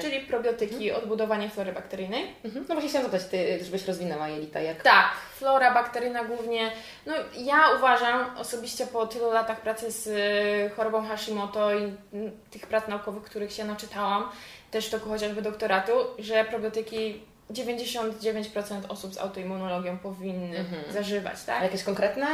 [0.00, 2.26] czyli probiotyki, odbudowanie flory bakteryjnej.
[2.44, 2.64] Mhm.
[2.68, 4.82] No właśnie chciałam zapytać, Ty, żebyś rozwinęła jelita, jak...
[4.82, 6.70] Tak, flora bakteryjna głównie,
[7.06, 12.66] no ja uważam osobiście po tylu latach pracy z y, chorobą Hashimoto i mm, tych
[12.66, 14.28] prac naukowych, których się naczytałam,
[14.70, 17.20] też w toku chociażby doktoratu, że probiotyki
[17.50, 20.92] 99% osób z autoimmunologią powinny mhm.
[20.92, 21.60] zażywać, tak?
[21.60, 22.26] A jakieś konkretne?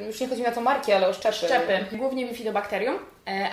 [0.00, 1.36] Y, już nie chodzi mi o to marki, ale o szczepy.
[1.36, 1.86] Szczepy.
[1.92, 2.98] Głównie bifidobakterium,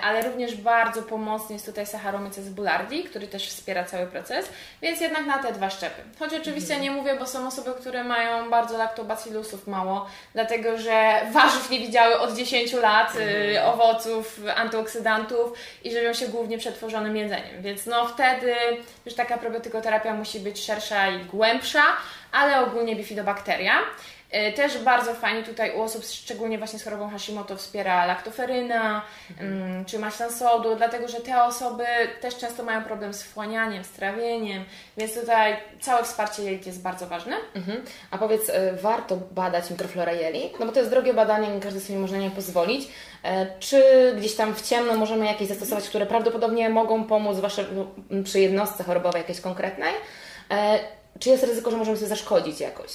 [0.02, 4.48] ale również bardzo pomocny jest tutaj Saccharomyces boulardii, który też wspiera cały proces,
[4.82, 6.02] więc jednak na te dwa szczepy.
[6.18, 6.82] Choć oczywiście mhm.
[6.82, 12.18] nie mówię, bo są osoby, które mają bardzo lactobacillusów mało, dlatego że warzyw nie widziały
[12.18, 13.68] od 10 lat, y, mhm.
[13.68, 18.54] owoców, antyoksydantów i żywią się głównie przetworzonym jedzeniem, więc no wtedy
[19.06, 21.82] już taka probiotykoterapia musi być szersza i głębsza,
[22.32, 23.74] ale ogólnie bifidobakteria.
[24.30, 29.84] E, też bardzo fajnie tutaj u osób, szczególnie właśnie z chorobą Hashimoto, wspiera laktoferyna mhm.
[29.84, 31.84] czy maślan sodu, dlatego że te osoby
[32.20, 34.64] też często mają problem z wchłanianiem, z trawieniem,
[34.96, 37.36] więc tutaj całe wsparcie jelit jest bardzo ważne.
[37.54, 37.84] Mhm.
[38.10, 40.60] A powiedz, e, warto badać mikroflora jelit?
[40.60, 42.88] No bo to jest drogie badanie, nie każdy sobie może nie pozwolić.
[43.22, 43.82] E, czy
[44.18, 47.64] gdzieś tam w ciemno możemy jakieś zastosować, które prawdopodobnie mogą pomóc wasze,
[48.24, 49.94] przy jednostce chorobowej jakiejś konkretnej?
[51.18, 52.90] Czy jest ryzyko, że możemy sobie zaszkodzić jakoś?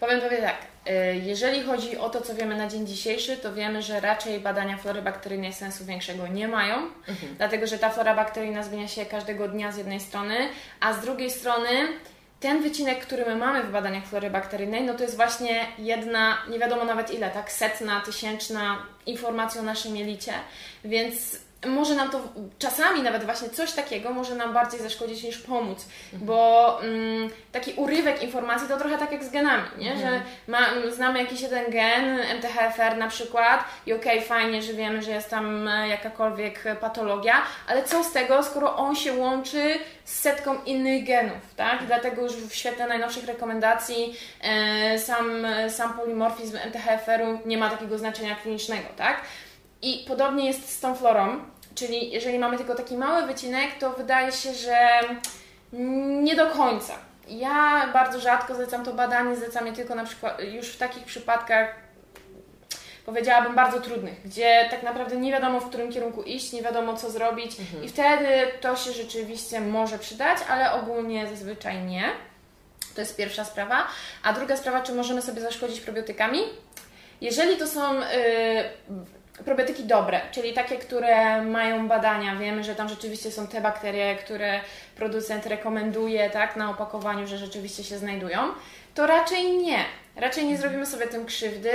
[0.00, 0.56] Powiem Tobie tak,
[0.86, 4.76] e, jeżeli chodzi o to, co wiemy na dzień dzisiejszy, to wiemy, że raczej badania
[4.76, 6.76] flory bakteryjnej sensu większego nie mają,
[7.08, 7.34] mhm.
[7.36, 10.34] dlatego że ta flora bakteryjna zmienia się każdego dnia z jednej strony,
[10.80, 11.68] a z drugiej strony
[12.40, 16.58] ten wycinek, który my mamy w badaniach flory bakteryjnej, no to jest właśnie jedna, nie
[16.58, 20.32] wiadomo nawet ile, tak, setna, tysięczna informacja o naszym jelicie,
[20.84, 22.20] więc może nam to
[22.58, 26.26] czasami nawet właśnie coś takiego może nam bardziej zaszkodzić niż pomóc, mhm.
[26.26, 29.92] bo mm, taki urywek informacji to trochę tak jak z genami, nie?
[29.92, 30.14] Mhm.
[30.14, 30.58] że ma,
[30.92, 35.30] znamy jakiś jeden gen, MTHFR na przykład i okej, okay, fajnie, że wiemy, że jest
[35.30, 37.34] tam e, jakakolwiek patologia,
[37.68, 41.86] ale co z tego, skoro on się łączy z setką innych genów, tak?
[41.86, 48.36] Dlatego już w świetle najnowszych rekomendacji e, sam, sam polimorfizm MTHFR-u nie ma takiego znaczenia
[48.36, 49.20] klinicznego, tak?
[49.82, 51.40] I podobnie jest z tą florą,
[51.74, 55.00] czyli jeżeli mamy tylko taki mały wycinek, to wydaje się, że
[56.22, 56.94] nie do końca.
[57.28, 61.74] Ja bardzo rzadko zlecam to badanie, zlecam je tylko na przykład już w takich przypadkach,
[63.06, 67.10] powiedziałabym, bardzo trudnych, gdzie tak naprawdę nie wiadomo, w którym kierunku iść, nie wiadomo, co
[67.10, 67.84] zrobić mhm.
[67.84, 68.28] i wtedy
[68.60, 72.04] to się rzeczywiście może przydać, ale ogólnie zazwyczaj nie.
[72.94, 73.86] To jest pierwsza sprawa.
[74.22, 76.40] A druga sprawa, czy możemy sobie zaszkodzić probiotykami?
[77.20, 78.04] Jeżeli to są yy,
[79.44, 84.60] probiotyki dobre, czyli takie, które mają badania, wiemy, że tam rzeczywiście są te bakterie, które
[84.96, 88.38] producent rekomenduje tak, na opakowaniu, że rzeczywiście się znajdują,
[88.94, 89.78] to raczej nie.
[90.16, 91.72] Raczej nie zrobimy sobie tym krzywdy,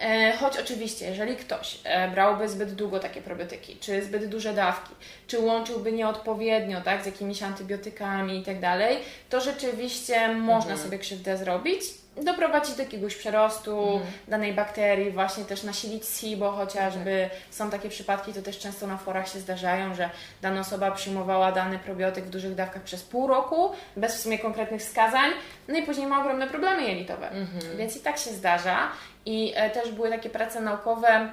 [0.00, 4.94] e, choć oczywiście, jeżeli ktoś e, brałby zbyt długo takie probiotyki, czy zbyt duże dawki,
[5.26, 8.98] czy łączyłby nieodpowiednio tak, z jakimiś antybiotykami i tak dalej,
[9.30, 10.78] to rzeczywiście można mhm.
[10.78, 11.80] sobie krzywdę zrobić
[12.24, 14.12] doprowadzić do jakiegoś przerostu mhm.
[14.28, 17.22] danej bakterii, właśnie też nasilić SIBO chociażby.
[17.22, 17.40] Mhm.
[17.50, 20.10] Są takie przypadki, to też często na forach się zdarzają, że
[20.42, 24.80] dana osoba przyjmowała dany probiotyk w dużych dawkach przez pół roku, bez w sumie konkretnych
[24.80, 25.30] wskazań,
[25.68, 27.30] no i później ma ogromne problemy jelitowe.
[27.30, 27.76] Mhm.
[27.76, 28.88] Więc i tak się zdarza.
[29.26, 31.30] I e, też były takie prace naukowe,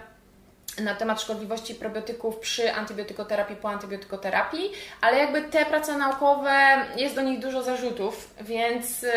[0.79, 4.71] na temat szkodliwości probiotyków przy antybiotykoterapii, po antybiotykoterapii,
[5.01, 9.11] ale jakby te prace naukowe, jest do nich dużo zarzutów, więc y,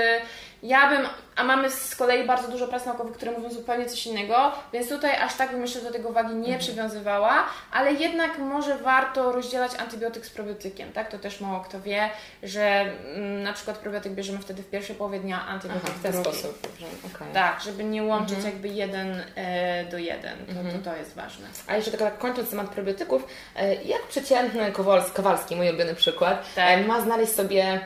[0.62, 4.52] ja bym, a mamy z kolei bardzo dużo prac naukowych, które mówią zupełnie coś innego,
[4.72, 6.58] więc tutaj aż tak bym jeszcze do tego wagi nie mhm.
[6.58, 11.10] przywiązywała, ale jednak może warto rozdzielać antybiotyk z probiotykiem, tak?
[11.10, 12.10] To też mało kto wie,
[12.42, 16.22] że mm, na przykład probiotyk bierzemy wtedy w pierwszej połowie dnia, antybiotyk Aha, w ten
[16.22, 16.68] sposób.
[17.14, 17.32] Okay.
[17.32, 18.54] Tak, żeby nie łączyć mhm.
[18.54, 20.82] jakby jeden e, do jeden, to, mhm.
[20.82, 21.46] to, to jest ważne.
[21.66, 26.78] A jeszcze tak kończąc temat probiotyków, e, jak przeciętny Kowalski, Kowalski mój ulubiony przykład, tak.
[26.78, 27.80] e, ma znaleźć sobie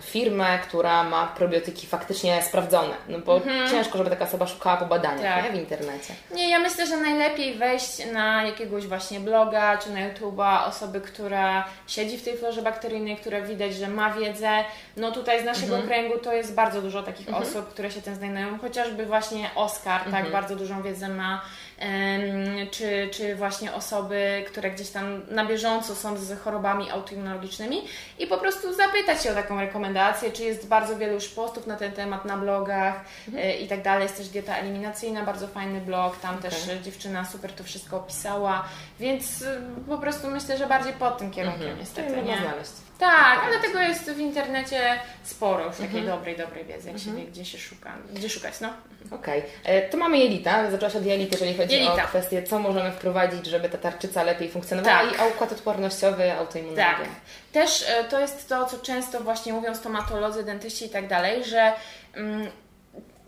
[0.00, 2.94] firmę, która ma probiotyki faktycznie sprawdzone.
[3.08, 3.70] No bo mhm.
[3.70, 5.52] ciężko, żeby taka osoba szukała po badaniach tak.
[5.52, 6.14] w internecie.
[6.34, 11.64] Nie, ja myślę, że najlepiej wejść na jakiegoś właśnie bloga czy na YouTube'a osoby, która
[11.86, 14.64] siedzi w tej florze bakteryjnej, która widać, że ma wiedzę.
[14.96, 15.86] No tutaj z naszego mhm.
[15.86, 17.48] kręgu to jest bardzo dużo takich mhm.
[17.48, 18.58] osób, które się tym znajdują.
[18.58, 20.32] Chociażby właśnie Oskar, tak, mhm.
[20.32, 21.42] bardzo dużą wiedzę ma
[22.70, 27.82] czy, czy właśnie osoby, które gdzieś tam na bieżąco są z chorobami autoimmunologicznymi
[28.18, 31.76] i po prostu zapytać się o taką rekomendację, czy jest bardzo wiele już postów na
[31.76, 33.46] ten temat na blogach mhm.
[33.46, 34.02] E, i tak dalej.
[34.02, 36.50] Jest też dieta eliminacyjna, bardzo fajny blog, tam okay.
[36.50, 38.64] też dziewczyna super to wszystko opisała,
[39.00, 41.78] więc y, po prostu myślę, że bardziej pod tym kierunkiem mhm.
[41.78, 42.22] niestety.
[42.22, 42.38] Nie?
[42.38, 42.72] znaleźć.
[43.02, 44.80] Tak, ale tego jest w internecie
[45.22, 46.06] sporo już takiej mhm.
[46.06, 47.16] dobrej, dobrej wiedzy, jak mhm.
[47.16, 48.68] się wie, gdzie się szuka, gdzie szukać, no.
[49.10, 49.50] Okej, okay.
[49.64, 52.04] E, to mamy jelita, zaczęłaś od jelit, jeżeli chodzi jelita.
[52.04, 55.12] o kwestię, co możemy wprowadzić, żeby ta tarczyca lepiej funkcjonowała tak.
[55.12, 56.98] i układ odpornościowy, autoimmunologia.
[56.98, 57.08] Tak,
[57.52, 61.72] też e, to jest to, co często właśnie mówią stomatolodzy, dentyści i tak dalej, że
[62.14, 62.48] mm,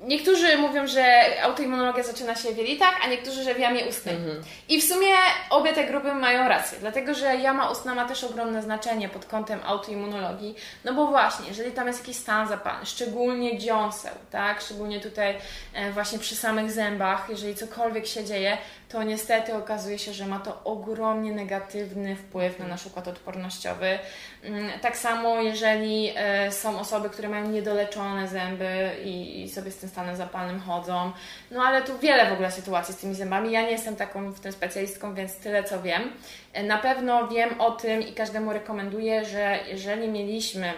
[0.06, 4.14] Niektórzy mówią, że autoimmunologia zaczyna się w jelitach, a niektórzy, że w jamie ustnej.
[4.14, 4.42] Mhm.
[4.68, 5.14] I w sumie
[5.50, 9.60] obie te grupy mają rację, dlatego że jama ustna ma też ogromne znaczenie pod kątem
[9.64, 15.38] autoimmunologii, no bo właśnie, jeżeli tam jest jakiś stan zapalny, szczególnie dziąseł, tak, szczególnie tutaj
[15.74, 18.58] e, właśnie przy samych zębach, jeżeli cokolwiek się dzieje,
[18.94, 23.98] to niestety okazuje się, że ma to ogromnie negatywny wpływ na nasz układ odpornościowy.
[24.42, 29.88] Mm, tak samo, jeżeli e, są osoby, które mają niedoleczone zęby i sobie z tym
[29.88, 31.12] stanem zapalnym chodzą.
[31.50, 33.52] No ale tu wiele w ogóle sytuacji z tymi zębami.
[33.52, 36.12] Ja nie jestem taką w tym specjalistką, więc tyle co wiem.
[36.52, 40.72] E, na pewno wiem o tym i każdemu rekomenduję, że jeżeli mieliśmy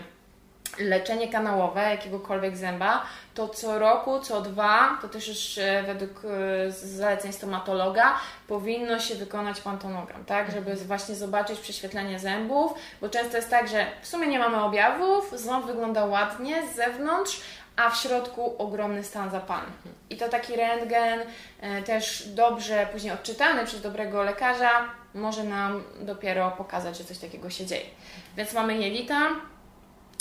[0.79, 3.03] leczenie kanałowe jakiegokolwiek zęba,
[3.35, 8.15] to co roku, co dwa, to też już e, według e, zaleceń stomatologa,
[8.49, 10.87] powinno się wykonać pantonogram, tak, żeby mhm.
[10.87, 15.67] właśnie zobaczyć prześwietlenie zębów, bo często jest tak, że w sumie nie mamy objawów, ząb
[15.67, 17.41] wygląda ładnie z zewnątrz,
[17.77, 19.73] a w środku ogromny stan zapalny.
[19.77, 19.95] Mhm.
[20.11, 21.21] I to taki rentgen,
[21.61, 24.71] e, też dobrze później odczytany przez dobrego lekarza,
[25.15, 27.87] może nam dopiero pokazać, że coś takiego się dzieje.
[28.37, 29.29] Więc mamy jelita,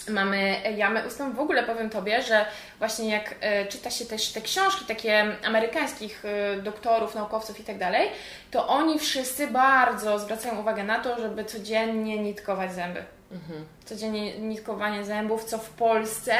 [0.09, 1.33] mamy jamę ustną.
[1.33, 2.45] W ogóle powiem Tobie, że
[2.79, 7.77] właśnie jak e, czyta się też te książki takie amerykańskich e, doktorów, naukowców i tak
[7.77, 8.09] dalej,
[8.51, 13.03] to oni wszyscy bardzo zwracają uwagę na to, żeby codziennie nitkować zęby.
[13.31, 13.65] Mhm.
[13.85, 16.37] Codziennie nitkowanie zębów, co w Polsce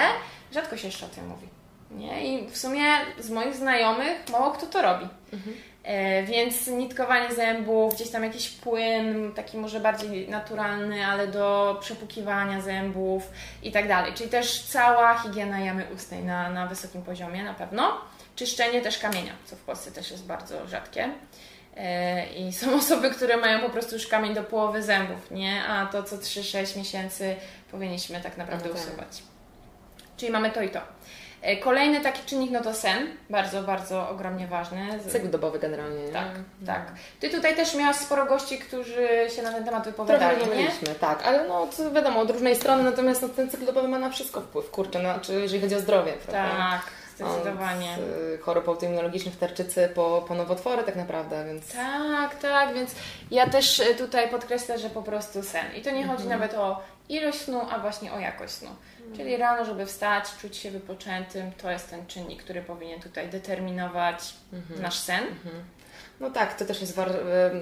[0.52, 1.48] rzadko się jeszcze o tym mówi.
[1.92, 2.36] Nie?
[2.36, 2.84] I w sumie
[3.20, 5.08] z moich znajomych mało kto to robi.
[5.34, 5.56] Mhm.
[5.86, 12.62] E, więc nitkowanie zębów, gdzieś tam jakiś płyn, taki może bardziej naturalny, ale do przepłukiwania
[12.62, 13.30] zębów
[13.64, 14.14] i tak dalej.
[14.14, 17.98] Czyli też cała higiena jamy ustnej na, na wysokim poziomie na pewno.
[18.36, 21.10] Czyszczenie też kamienia, co w Polsce też jest bardzo rzadkie.
[21.78, 25.64] E, I są osoby, które mają po prostu już kamień do połowy zębów, nie?
[25.64, 27.36] A to co 3-6 miesięcy
[27.72, 28.84] powinniśmy tak naprawdę no tak.
[28.84, 29.24] usuwać.
[30.18, 30.82] Czyli mamy to i to.
[31.46, 35.00] E, kolejny taki czynnik no to sen, bardzo, bardzo ogromnie ważny.
[35.10, 36.06] Cykl dobowy generalnie.
[36.06, 36.12] Nie?
[36.12, 36.28] Tak,
[36.62, 36.68] no.
[36.68, 36.92] tak.
[37.20, 40.70] Ty tutaj też miałaś sporo gości, którzy się na ten temat wypowiadali, Trochę nie?
[41.00, 44.10] tak, ale no to wiadomo, od różnej strony, natomiast no, ten cykl dobowy ma na
[44.10, 46.58] wszystko wpływ, kurczę, no, czy jeżeli chodzi o zdrowie, prawda?
[46.58, 46.82] Tak.
[47.16, 47.94] Zdecydowanie.
[47.94, 51.74] Od y, chorób autoimmunologicznych tarczycy po, po nowotwory tak naprawdę, więc...
[51.74, 52.96] Tak, tak, więc
[53.32, 55.66] ja też y, tutaj podkreślę, że po prostu sen.
[55.76, 56.40] I to nie chodzi mhm.
[56.40, 58.70] nawet o ilość snu, a właśnie o jakość snu.
[58.70, 59.18] Mhm.
[59.18, 64.34] Czyli rano, żeby wstać, czuć się wypoczętym, to jest ten czynnik, który powinien tutaj determinować
[64.54, 64.82] mhm.
[64.82, 65.24] nasz sen.
[65.24, 65.64] Mhm.
[66.20, 67.10] No tak, to też jest war...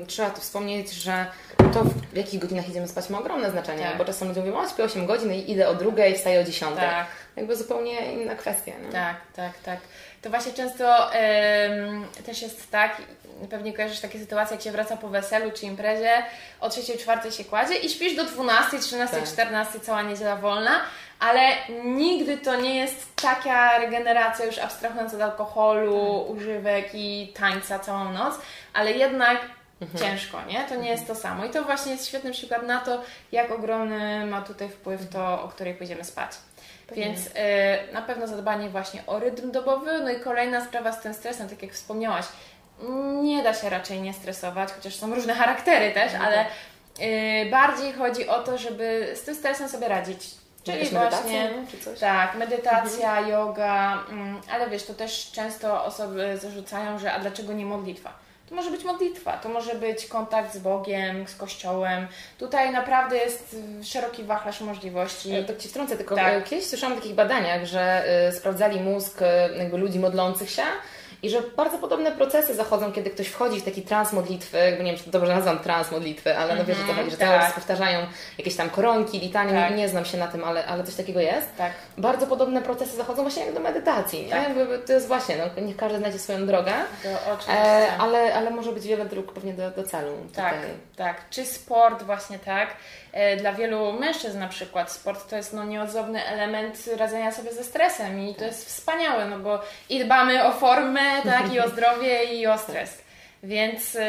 [0.08, 1.26] trzeba tu wspomnieć, że
[1.74, 3.98] to w jakich godzinach idziemy spać ma ogromne znaczenie, tak.
[3.98, 6.76] bo czasem ludzie mówią, o śpię 8 godzin i idę o drugiej, wstaję o 10.
[6.76, 7.08] Tak.
[7.36, 8.72] Jakby zupełnie inna kwestia.
[8.86, 8.92] Nie?
[8.92, 9.80] Tak, tak, tak.
[10.22, 13.02] To właśnie często ym, też jest tak,
[13.50, 16.24] pewnie kojarzysz takie sytuacje, jak się wraca po weselu czy imprezie,
[16.62, 19.26] o 3, 4 się kładzie i śpisz do 12, 13, tak.
[19.26, 20.82] 14, cała niedziela wolna,
[21.20, 21.40] ale
[21.84, 26.36] nigdy to nie jest taka regeneracja już abstrahując od alkoholu, tak.
[26.36, 28.36] używek i tańca całą noc,
[28.74, 29.38] ale jednak
[29.82, 30.00] mhm.
[30.00, 30.64] ciężko, nie?
[30.64, 31.46] To nie jest to samo.
[31.46, 35.48] I to właśnie jest świetny przykład na to, jak ogromny ma tutaj wpływ to, o
[35.48, 36.32] której pójdziemy spać.
[37.02, 37.32] Więc y,
[37.94, 40.00] na pewno zadbanie właśnie o rytm dobowy.
[40.04, 42.26] No i kolejna sprawa z tym stresem, tak jak wspomniałaś,
[43.24, 46.24] nie da się raczej nie stresować, chociaż są różne charaktery też, mhm.
[46.24, 46.46] ale
[47.46, 50.20] y, bardziej chodzi o to, żeby z tym stresem sobie radzić.
[50.64, 51.54] Czyli właśnie,
[52.00, 53.30] tak, medytacja, mhm.
[53.30, 58.23] yoga, mm, ale wiesz, to też często osoby zarzucają, że a dlaczego nie modlitwa?
[58.54, 62.08] To może być modlitwa, to może być kontakt z Bogiem, z Kościołem.
[62.38, 65.32] Tutaj naprawdę jest szeroki wachlarz możliwości.
[65.32, 66.34] E, to Ci wtrącę, tylko tak.
[66.34, 69.20] E, kiedyś słyszałam o takich badaniach, że y, sprawdzali mózg
[69.58, 70.64] jakby ludzi modlących się
[71.24, 74.98] i że bardzo podobne procesy zachodzą, kiedy ktoś wchodzi w taki trans modlitwy, nie wiem,
[74.98, 77.54] czy to dobrze nazywam trans modlitwy, ale no wiesz, że to chodzi, że cały czas
[77.54, 78.00] powtarzają
[78.38, 79.72] jakieś tam koronki, litanie, tak.
[79.72, 81.48] nie, nie znam się na tym, ale, ale coś takiego jest.
[81.58, 81.72] Tak.
[81.98, 84.58] Bardzo podobne procesy zachodzą właśnie jak do medytacji, tak.
[84.58, 84.78] nie?
[84.78, 86.74] To jest właśnie, no, niech każdy znajdzie swoją drogę,
[87.50, 90.12] e, ale, ale może być wiele dróg pewnie do, do celu.
[90.36, 90.70] Tak, tutaj.
[90.96, 91.30] tak.
[91.30, 92.76] Czy sport właśnie tak.
[93.14, 97.64] E, dla wielu mężczyzn na przykład sport to jest no, nieodzowny element radzenia sobie ze
[97.64, 102.24] stresem i to jest wspaniałe, no bo i dbamy o formę, tak, i o zdrowie,
[102.24, 103.04] i o stres.
[103.44, 104.00] Więc y,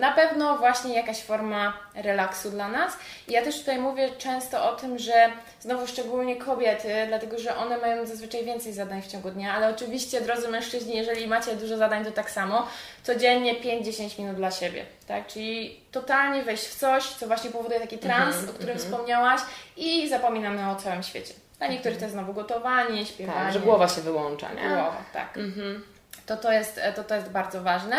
[0.00, 2.98] na pewno właśnie jakaś forma relaksu dla nas.
[3.28, 7.78] I ja też tutaj mówię często o tym, że znowu szczególnie kobiety, dlatego że one
[7.78, 12.04] mają zazwyczaj więcej zadań w ciągu dnia, ale oczywiście, drodzy mężczyźni, jeżeli macie dużo zadań,
[12.04, 12.66] to tak samo,
[13.02, 15.26] codziennie 5-10 minut dla siebie, tak?
[15.26, 18.82] Czyli totalnie wejść w coś, co właśnie powoduje taki trans, mm -hmm, o którym mm
[18.82, 18.84] -hmm.
[18.84, 19.40] wspomniałaś
[19.76, 21.34] i zapominamy o całym świecie.
[21.58, 23.44] Dla niektórych to jest znowu gotowanie, śpiewanie.
[23.44, 24.68] Tak, że głowa się wyłącza, nie?
[24.68, 25.36] Głowa, tak.
[25.36, 25.91] Mm -hmm
[26.26, 27.96] to to jest, to to jest bardzo ważne.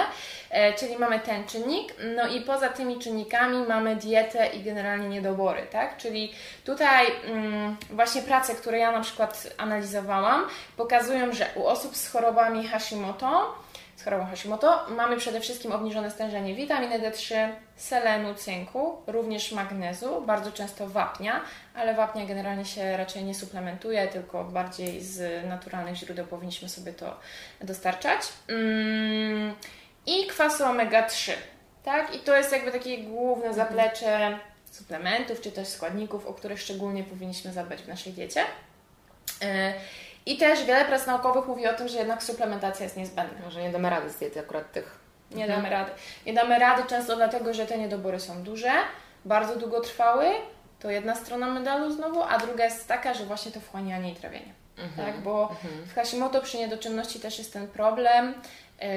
[0.49, 5.67] E, czyli mamy ten czynnik, no i poza tymi czynnikami mamy dietę i generalnie niedobory,
[5.71, 5.97] tak?
[5.97, 6.33] Czyli
[6.65, 10.47] tutaj mm, właśnie prace, które ja na przykład analizowałam,
[10.77, 13.62] pokazują, że u osób z chorobami Hashimoto
[14.03, 20.51] z chorobą Hashimoto mamy przede wszystkim obniżone stężenie witaminy D3, selenu, cynku, również magnezu, bardzo
[20.51, 21.41] często wapnia,
[21.75, 27.19] ale wapnia generalnie się raczej nie suplementuje, tylko bardziej z naturalnych źródeł powinniśmy sobie to
[27.61, 28.21] dostarczać.
[28.47, 29.55] Mm,
[30.05, 31.31] I kwasu omega-3,
[31.83, 32.15] tak?
[32.15, 33.55] I to jest jakby takie główne mhm.
[33.55, 34.39] zaplecze
[34.71, 38.41] suplementów, czy też składników, o których szczególnie powinniśmy zadbać w naszej diecie.
[40.25, 43.49] I też wiele prac naukowych mówi o tym, że jednak suplementacja jest niezbędna.
[43.49, 44.99] Że nie damy rady z diety akurat tych.
[45.31, 45.61] Nie mhm.
[45.61, 45.91] damy rady.
[46.25, 48.71] Nie damy rady często dlatego, że te niedobory są duże,
[49.25, 50.25] bardzo długo trwały.
[50.79, 54.53] To jedna strona medalu znowu, a druga jest taka, że właśnie to wchłanianie i trawienie.
[54.77, 55.07] Mhm.
[55.07, 55.85] Tak, bo mhm.
[55.85, 58.33] w Hashimoto przy niedoczynności też jest ten problem,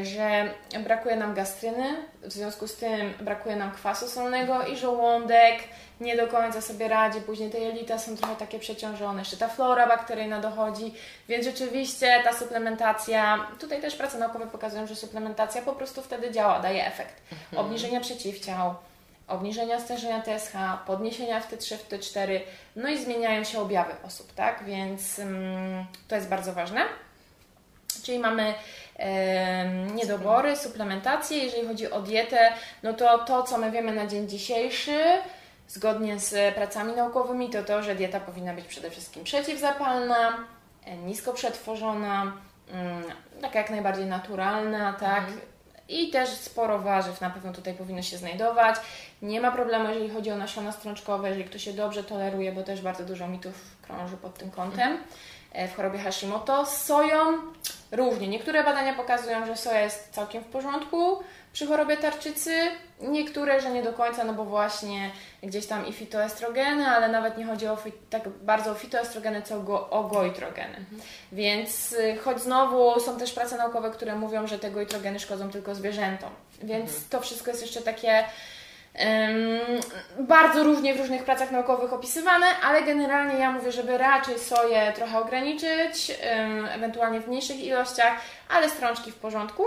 [0.03, 5.59] że brakuje nam gastryny, w związku z tym brakuje nam kwasu solnego i żołądek
[6.01, 9.87] nie do końca sobie radzi, później te jelita są trochę takie przeciążone, jeszcze ta flora
[9.87, 10.95] bakteryjna dochodzi,
[11.29, 16.61] więc rzeczywiście ta suplementacja, tutaj też prace naukowe pokazują, że suplementacja po prostu wtedy działa,
[16.61, 17.67] daje efekt mhm.
[17.67, 18.75] obniżenia przeciwciał,
[19.29, 20.55] obniżenia stężenia TSH,
[20.87, 22.41] podniesienia w T3, w T4,
[22.77, 24.65] no i zmieniają się objawy osób, tak?
[24.65, 26.81] Więc ym, to jest bardzo ważne.
[28.03, 28.55] Czyli mamy
[29.95, 31.39] niedobory, suplementację.
[31.39, 35.03] Jeżeli chodzi o dietę, no to to, co my wiemy na dzień dzisiejszy,
[35.69, 40.39] zgodnie z pracami naukowymi, to to, że dieta powinna być przede wszystkim przeciwzapalna,
[41.05, 42.33] nisko przetworzona,
[42.73, 43.03] mm,
[43.43, 45.19] taka jak najbardziej naturalna, tak?
[45.19, 45.41] Mhm.
[45.89, 48.77] I też sporo warzyw na pewno tutaj powinno się znajdować.
[49.23, 52.81] Nie ma problemu, jeżeli chodzi o nasiona strączkowe, jeżeli ktoś się dobrze toleruje, bo też
[52.81, 54.99] bardzo dużo mitów krąży pod tym kątem.
[55.53, 56.67] E, w chorobie Hashimoto.
[56.67, 57.19] Z soją
[57.91, 58.29] różnie.
[58.29, 61.19] Niektóre badania pokazują, że soja jest całkiem w porządku
[61.53, 62.51] przy chorobie tarczycy,
[63.01, 65.11] niektóre, że nie do końca, no bo właśnie
[65.43, 67.79] gdzieś tam i fitoestrogeny, ale nawet nie chodzi o
[68.11, 70.77] tak bardzo o fitoestrogeny, co go, o goitrogeny.
[70.77, 71.01] Mhm.
[71.33, 75.75] Więc y, choć znowu są też prace naukowe, które mówią, że te goitrogeny szkodzą tylko
[75.75, 76.31] zwierzętom.
[76.63, 77.05] Więc mhm.
[77.11, 78.25] to wszystko jest jeszcze takie
[80.19, 85.19] bardzo różnie w różnych pracach naukowych opisywane, ale generalnie ja mówię, żeby raczej soję trochę
[85.19, 86.19] ograniczyć,
[86.71, 88.13] ewentualnie w mniejszych ilościach,
[88.49, 89.65] ale strączki w porządku.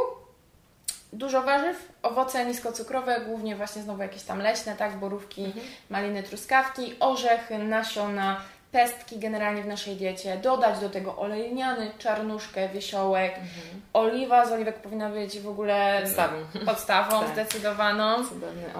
[1.13, 5.65] Dużo warzyw, owoce niskocukrowe, głównie właśnie znowu jakieś tam leśne, tak, borówki, mhm.
[5.89, 12.69] maliny, truskawki, orzechy, nasiona, pestki generalnie w naszej diecie, dodać do tego olej lniany, czarnuszkę,
[12.69, 13.81] wiesiołek, mhm.
[13.93, 17.29] oliwa z oliwek powinna być w ogóle podstawą, podstawą tak.
[17.29, 18.15] zdecydowaną,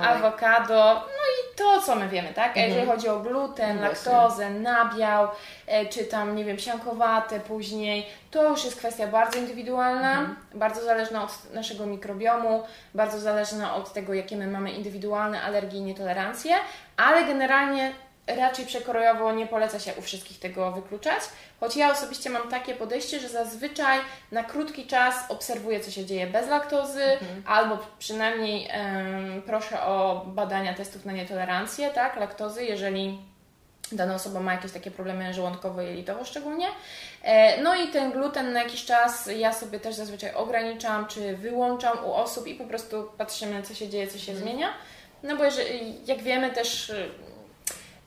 [0.02, 2.48] awokado, no i to, co my wiemy, tak?
[2.48, 2.68] Mhm.
[2.68, 5.28] Jeżeli chodzi o gluten, no laktozę, nabiał,
[5.68, 10.36] e, czy tam, nie wiem, siankowate później, to już jest kwestia bardzo indywidualna, mhm.
[10.54, 12.64] bardzo zależna od naszego mikrobiomu,
[12.96, 16.56] bardzo zależna od tego, jakie my mamy indywidualne alergie i nietolerancje,
[16.98, 17.94] ale generalnie
[18.38, 21.22] raczej przekrojowo nie poleca się u wszystkich tego wykluczać,
[21.60, 24.00] choć ja osobiście mam takie podejście, że zazwyczaj
[24.32, 27.44] na krótki czas obserwuję, co się dzieje bez laktozy, mhm.
[27.46, 33.20] albo przynajmniej um, proszę o badania testów na nietolerancję, tak, laktozy, jeżeli
[33.92, 36.68] dana osoba ma jakieś takie problemy żołądkowo-jelitowo szczególnie.
[37.24, 42.06] E, no i ten gluten na jakiś czas ja sobie też zazwyczaj ograniczam, czy wyłączam
[42.06, 44.50] u osób i po prostu patrzymy, co się dzieje, co się mhm.
[44.50, 44.70] zmienia.
[45.24, 46.92] No bo jeżeli, jak wiemy też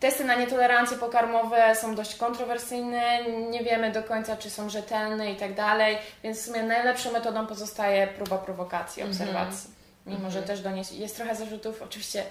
[0.03, 5.37] Testy na nietolerancje pokarmowe są dość kontrowersyjne, nie wiemy do końca, czy są rzetelne i
[5.37, 9.11] tak dalej, więc w sumie najlepszą metodą pozostaje próba prowokacji, mhm.
[9.11, 9.71] obserwacji.
[10.07, 10.31] Mimo, -hmm.
[10.31, 10.47] że mhm.
[10.47, 12.25] też do niej jest trochę zarzutów, oczywiście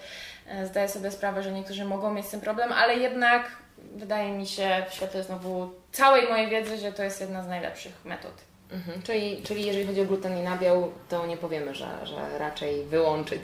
[0.47, 3.51] e, zdaję sobie sprawę, że niektórzy mogą mieć z tym problem, ale jednak
[3.95, 8.05] wydaje mi się w świetle znowu całej mojej wiedzy, że to jest jedna z najlepszych
[8.05, 8.33] metod.
[8.71, 9.01] Mhm.
[9.01, 13.41] Czyli, czyli jeżeli chodzi o gluten i nabiał, to nie powiemy, że, że raczej wyłączyć.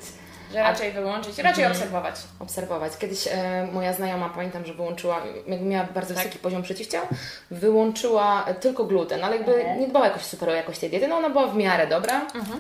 [0.51, 0.93] Że raczej A...
[0.93, 1.71] wyłączyć, raczej mhm.
[1.71, 2.15] obserwować.
[2.39, 2.97] Obserwować.
[2.97, 6.23] Kiedyś e, moja znajoma, pamiętam, że wyłączyła, jakby miała bardzo tak.
[6.23, 7.03] wysoki poziom przeciwciał,
[7.51, 9.79] wyłączyła tylko gluten, ale jakby mhm.
[9.79, 12.21] nie dbała jakoś super o jakość tej diety, no ona była w miarę dobra.
[12.35, 12.59] Mhm.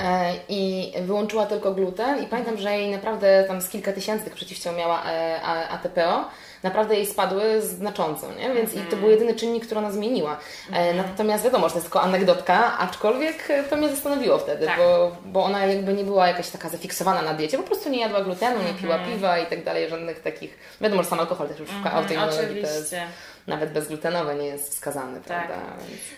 [0.00, 4.34] E, I wyłączyła tylko gluten i pamiętam, że jej naprawdę tam z kilka tysięcy tych
[4.34, 6.24] przeciwciał miała e, ATPO
[6.62, 8.54] naprawdę jej spadły znacząco, nie?
[8.54, 8.86] więc mm.
[8.86, 10.36] i to był jedyny czynnik, który ona zmieniła.
[10.72, 10.96] Mm.
[10.96, 14.78] Natomiast wiadomo, że to jest tylko anegdotka, aczkolwiek to mnie zastanowiło wtedy, tak.
[14.78, 18.20] bo, bo ona jakby nie była jakaś taka zafiksowana na diecie, po prostu nie jadła
[18.20, 19.10] glutenu, nie piła mm.
[19.10, 21.96] piwa i tak dalej, żadnych takich, wiadomo, że sam alkohol też już w mm.
[21.96, 22.94] autoimmunologii to jest
[23.48, 25.46] nawet bezglutenowe nie jest wskazane, tak.
[25.46, 25.66] prawda?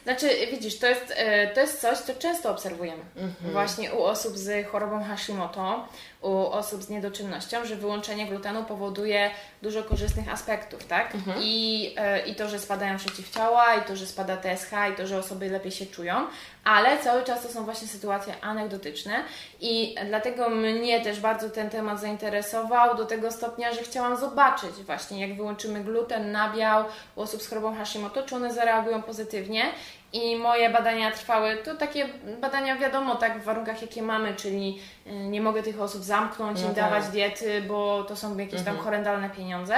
[0.05, 3.03] Znaczy, widzisz, to jest, e, to jest coś, co często obserwujemy.
[3.17, 3.53] Mhm.
[3.53, 5.89] Właśnie u osób z chorobą Hashimoto,
[6.23, 9.31] u osób z niedoczynnością, że wyłączenie glutenu powoduje
[9.63, 11.15] dużo korzystnych aspektów, tak?
[11.15, 11.41] Mhm.
[11.43, 15.19] I, e, I to, że spadają przeciwciała, i to, że spada TSH, i to, że
[15.19, 16.27] osoby lepiej się czują,
[16.65, 19.25] ale cały czas to są właśnie sytuacje anegdotyczne
[19.61, 25.29] i dlatego mnie też bardzo ten temat zainteresował do tego stopnia, że chciałam zobaczyć właśnie,
[25.29, 26.85] jak wyłączymy gluten, nabiał
[27.17, 29.65] u osób z chorobą Hashimoto, czy one zareagują pozytywnie
[30.13, 32.09] i moje badania trwały, to takie
[32.41, 36.65] badania wiadomo, tak w warunkach jakie mamy, czyli y, nie mogę tych osób zamknąć no
[36.65, 36.77] i tak.
[36.77, 38.85] dawać diety, bo to są jakieś tam mhm.
[38.85, 39.75] horrendalne pieniądze,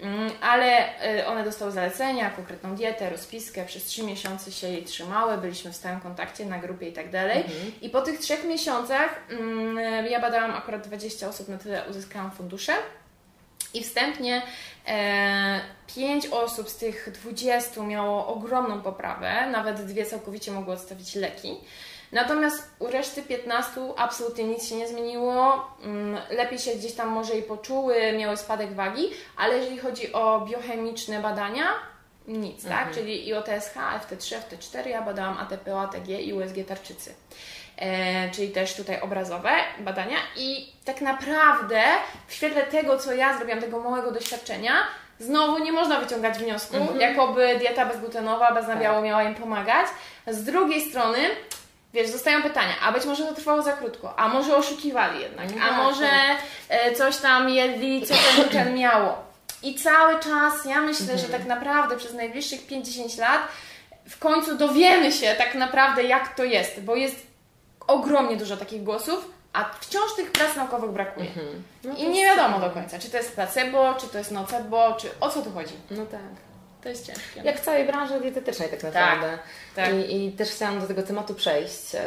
[0.00, 5.38] mm, ale y, one dostały zalecenia, konkretną dietę, rozpiskę, przez trzy miesiące się jej trzymały,
[5.38, 7.36] byliśmy w stałym kontakcie na grupie i tak dalej.
[7.36, 7.72] Mhm.
[7.82, 12.72] I po tych trzech miesiącach mm, ja badałam akurat 20 osób, na tyle uzyskałam fundusze.
[13.74, 14.42] I wstępnie
[14.88, 15.60] e,
[15.94, 21.56] 5 osób z tych 20 miało ogromną poprawę, nawet dwie całkowicie mogły odstawić leki.
[22.12, 25.66] Natomiast u reszty 15 absolutnie nic się nie zmieniło.
[25.82, 30.40] Mm, lepiej się gdzieś tam może i poczuły, miały spadek wagi, ale jeżeli chodzi o
[30.40, 31.64] biochemiczne badania,
[32.28, 32.72] nic, tak?
[32.72, 32.86] mhm.
[32.86, 32.94] tak?
[32.94, 37.14] Czyli i o TSH, FT3, FT4, ja badałam ATP, ATG i USG tarczycy.
[37.82, 41.82] E, czyli też tutaj obrazowe badania i tak naprawdę
[42.26, 44.72] w świetle tego, co ja zrobiłam, tego małego doświadczenia,
[45.18, 47.00] znowu nie można wyciągać wniosku, mhm.
[47.00, 49.04] jakoby dieta bezglutenowa, bez nabiału tak.
[49.04, 49.86] miała im pomagać.
[50.26, 51.18] Z drugiej strony,
[51.94, 55.68] wiesz, zostają pytania, a być może to trwało za krótko, a może oszukiwali jednak, a
[55.68, 56.38] tak, może tak.
[56.68, 59.18] E, coś tam jedli, co ten gluten miało.
[59.62, 61.18] I cały czas ja myślę, mhm.
[61.18, 63.40] że tak naprawdę przez najbliższych 5-10 lat
[64.08, 67.31] w końcu dowiemy się tak naprawdę, jak to jest, bo jest
[67.86, 71.26] ogromnie dużo takich głosów, a wciąż tych prac naukowych brakuje.
[71.26, 71.62] Mhm.
[71.84, 75.08] No I nie wiadomo do końca, czy to jest placebo, czy to jest nocebo, czy
[75.20, 75.74] o co tu chodzi.
[75.90, 76.20] No tak.
[76.82, 77.40] To jest ciężkie.
[77.44, 79.38] Jak w całej branży dietetycznej tak naprawdę.
[79.74, 79.94] Tak, tak.
[79.94, 82.00] I, I, też chciałam do tego tematu przejść, e,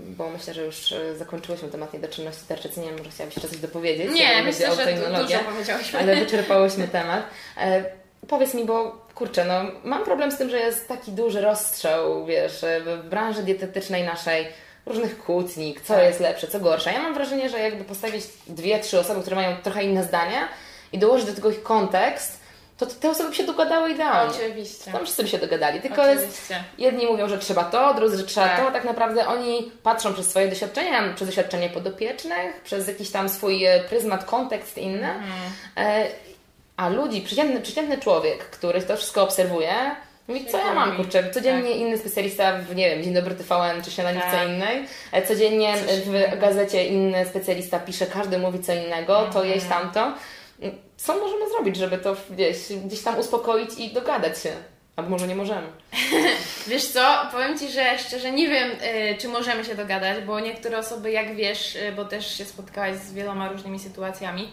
[0.00, 2.80] bo myślę, że już e, zakończyłyśmy temat niedoczynności tarczycy.
[2.80, 4.12] Nie wiem, może chciałabyś jeszcze coś dopowiedzieć.
[4.12, 5.10] Nie, myślę, że dużo
[5.50, 5.98] powiedziałyśmy.
[5.98, 7.24] Ale wyczerpałyśmy temat.
[7.56, 7.84] E,
[8.28, 12.64] powiedz mi, bo kurczę, no mam problem z tym, że jest taki duży rozstrzał, wiesz,
[12.84, 14.46] w branży dietetycznej naszej
[14.86, 16.04] różnych kłótni, co tak.
[16.04, 16.92] jest lepsze, co gorsze.
[16.92, 20.48] Ja mam wrażenie, że jakby postawić dwie, trzy osoby, które mają trochę inne zdania
[20.92, 22.42] i dołożyć do tego ich kontekst,
[22.78, 24.34] to te osoby by się dogadały idealnie.
[24.34, 24.92] Oczywiście.
[24.92, 25.80] Tam wszyscy by się dogadali.
[25.80, 28.66] Tylko jest, jedni mówią, że trzeba to, drudzy, że trzeba tak.
[28.66, 28.72] to.
[28.72, 33.80] Tak naprawdę oni patrzą przez swoje doświadczenia, przez doświadczenie podopiecznych, przez jakiś tam swój e,
[33.80, 35.08] pryzmat, kontekst inny.
[35.08, 35.52] Mhm.
[35.76, 36.06] E,
[36.76, 39.74] a ludzi, przeciętny, przeciętny człowiek, który to wszystko obserwuje,
[40.28, 41.78] Mówi, co ja mam, kurczę, codziennie tak.
[41.78, 44.48] inny specjalista w, nie wiem, Dzień Dobry TVN czy Śniadaniówce tak.
[44.48, 45.74] innej, e, codziennie
[46.06, 49.48] w gazecie inny specjalista pisze, każdy mówi co innego, to mhm.
[49.48, 50.12] jeść tamto.
[50.96, 54.50] Co możemy zrobić, żeby to gdzieś, gdzieś tam uspokoić i dogadać się?
[54.96, 55.66] Albo może nie możemy.
[56.68, 60.78] wiesz co, powiem Ci, że szczerze nie wiem, y, czy możemy się dogadać, bo niektóre
[60.78, 64.48] osoby, jak wiesz, y, bo też się spotkałaś z wieloma różnymi sytuacjami,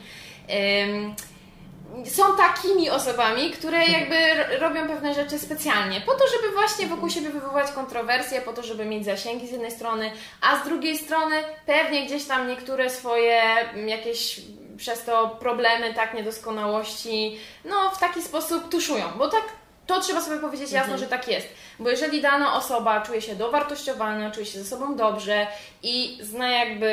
[2.05, 7.29] są takimi osobami, które jakby robią pewne rzeczy specjalnie, po to, żeby właśnie wokół siebie
[7.29, 10.11] wywołać kontrowersje, po to, żeby mieć zasięgi z jednej strony,
[10.41, 11.35] a z drugiej strony
[11.65, 13.41] pewnie gdzieś tam niektóre swoje
[13.85, 14.41] jakieś
[14.77, 19.43] przez to problemy, tak, niedoskonałości, no w taki sposób tuszują, bo tak
[19.89, 20.99] to trzeba sobie powiedzieć jasno, mhm.
[20.99, 21.47] że tak jest.
[21.79, 25.47] Bo jeżeli dana osoba czuje się dowartościowana, czuje się ze sobą dobrze
[25.83, 26.89] i zna jakby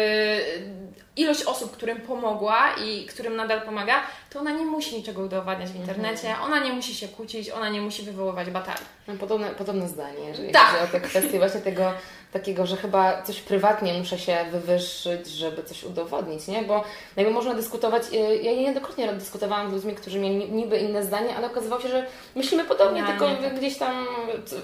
[1.16, 4.03] ilość osób, którym pomogła i którym nadal pomaga,
[4.37, 6.53] to ona nie musi niczego udowadniać w internecie, mhm.
[6.53, 8.87] ona nie musi się kłócić, ona nie musi wywoływać batalii.
[9.09, 10.66] Mam podobne, podobne zdanie, jeżeli tak.
[10.66, 11.93] chodzi o tę kwestię właśnie tego
[12.32, 16.62] takiego, że chyba coś prywatnie muszę się wywyższyć, żeby coś udowodnić, nie?
[16.62, 16.84] Bo
[17.16, 21.47] jakby można dyskutować, y, ja niejednokrotnie dyskutowałam z ludźmi, którzy mieli niby inne zdanie, ale
[21.47, 23.59] okazywało się, że myślimy podobnie, ja, tylko nie, tak.
[23.59, 24.07] gdzieś tam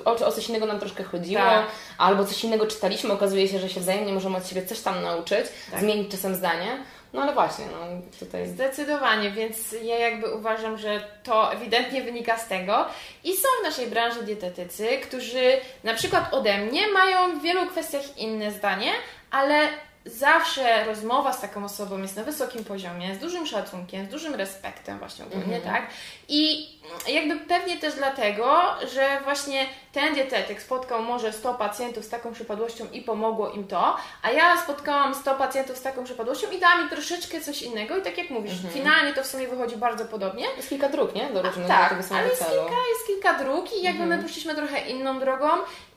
[0.04, 1.66] o, o, coś innego nam troszkę chodziło, tak.
[1.98, 5.46] albo coś innego czytaliśmy, okazuje się, że się wzajemnie możemy od siebie coś tam nauczyć,
[5.70, 5.80] tak.
[5.80, 6.78] zmienić czasem zdanie.
[7.12, 8.46] No ale właśnie, no tutaj...
[8.46, 12.86] Zdecydowanie, więc ja jakby uważam, że to ewidentnie wynika z tego.
[13.24, 15.52] I są w naszej branży dietetycy, którzy
[15.84, 18.92] na przykład ode mnie mają w wielu kwestiach inne zdanie,
[19.30, 19.68] ale
[20.04, 24.98] zawsze rozmowa z taką osobą jest na wysokim poziomie, z dużym szacunkiem, z dużym respektem
[24.98, 25.74] właśnie ogólnie, mhm.
[25.74, 25.90] tak?
[26.28, 26.68] I
[27.08, 28.60] jakby pewnie też dlatego,
[28.94, 33.96] że właśnie ten dietetyk spotkał może 100 pacjentów z taką przypadłością i pomogło im to,
[34.22, 38.02] a ja spotkałam 100 pacjentów z taką przypadłością i dała mi troszeczkę coś innego i
[38.02, 38.74] tak jak mówisz, mhm.
[38.74, 40.44] finalnie to w sumie wychodzi bardzo podobnie.
[40.56, 41.30] Jest kilka dróg, nie?
[41.30, 44.20] Do różnych tak, do ale jest kilka, jest kilka dróg i jakby mhm.
[44.20, 45.48] my poszliśmy trochę inną drogą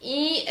[0.02, 0.46] i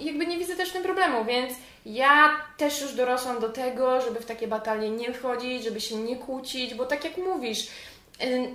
[0.00, 1.52] jakby nie widzę też w tym problemu, więc
[1.86, 6.16] ja też już dorosłam do tego, żeby w takie batalie nie wchodzić, żeby się nie
[6.16, 7.68] kłócić, bo tak jak mówisz,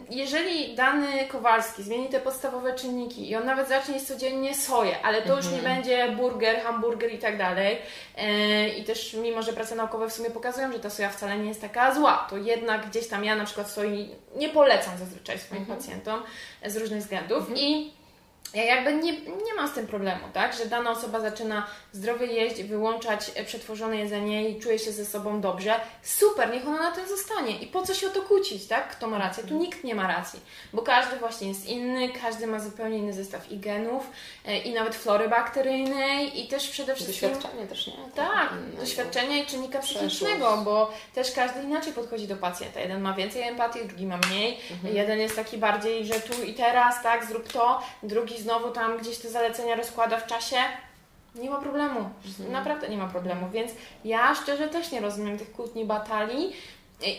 [0.09, 5.21] jeżeli dany Kowalski zmieni te podstawowe czynniki i on nawet zacznie jeść codziennie soję, ale
[5.21, 5.75] to już nie mhm.
[5.75, 7.77] będzie burger, hamburger i tak dalej
[8.77, 11.61] i też mimo, że prace naukowe w sumie pokazują, że ta soja wcale nie jest
[11.61, 15.79] taka zła, to jednak gdzieś tam ja na przykład soi nie polecam zazwyczaj swoim mhm.
[15.79, 16.23] pacjentom
[16.65, 17.57] z różnych względów mhm.
[17.57, 17.96] i
[18.53, 20.55] ja jakby nie, nie mam z tym problemu, tak?
[20.55, 25.79] Że dana osoba zaczyna zdrowie jeść, wyłączać przetworzone jedzenie i czuje się ze sobą dobrze.
[26.03, 27.59] Super, niech ona na tym zostanie.
[27.59, 28.89] I po co się o to kłócić, tak?
[28.89, 29.43] Kto ma rację?
[29.43, 30.39] Tu nikt nie ma racji,
[30.73, 34.09] bo każdy właśnie jest inny, każdy ma zupełnie inny zestaw i genów,
[34.45, 37.29] e, i nawet flory bakteryjnej, i też przede wszystkim.
[37.29, 37.93] Doświadczenie też, nie?
[38.15, 42.79] Tak, tak doświadczenia i czynnika psychicznego, bo też każdy inaczej podchodzi do pacjenta.
[42.79, 44.59] Jeden ma więcej empatii, drugi ma mniej.
[44.71, 44.95] Mhm.
[44.95, 49.17] Jeden jest taki bardziej, że tu i teraz, tak, zrób to, drugi znowu tam gdzieś
[49.17, 50.57] te zalecenia rozkłada w czasie,
[51.35, 52.09] nie ma problemu.
[52.25, 52.51] Mhm.
[52.51, 53.49] Naprawdę nie ma problemu.
[53.49, 53.71] Więc
[54.05, 56.53] ja szczerze też nie rozumiem tych kłótni, batalii.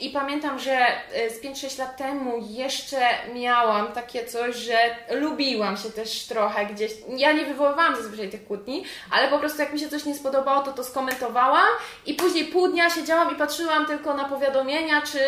[0.01, 3.01] I pamiętam, że e, z 5-6 lat temu jeszcze
[3.35, 4.79] miałam takie coś, że
[5.11, 6.93] lubiłam się też trochę gdzieś.
[7.17, 10.63] Ja nie wywoływałam zazwyczaj tych kłótni, ale po prostu jak mi się coś nie spodobało,
[10.63, 11.69] to to skomentowałam
[12.07, 15.19] i później pół dnia siedziałam i patrzyłam tylko na powiadomienia, czy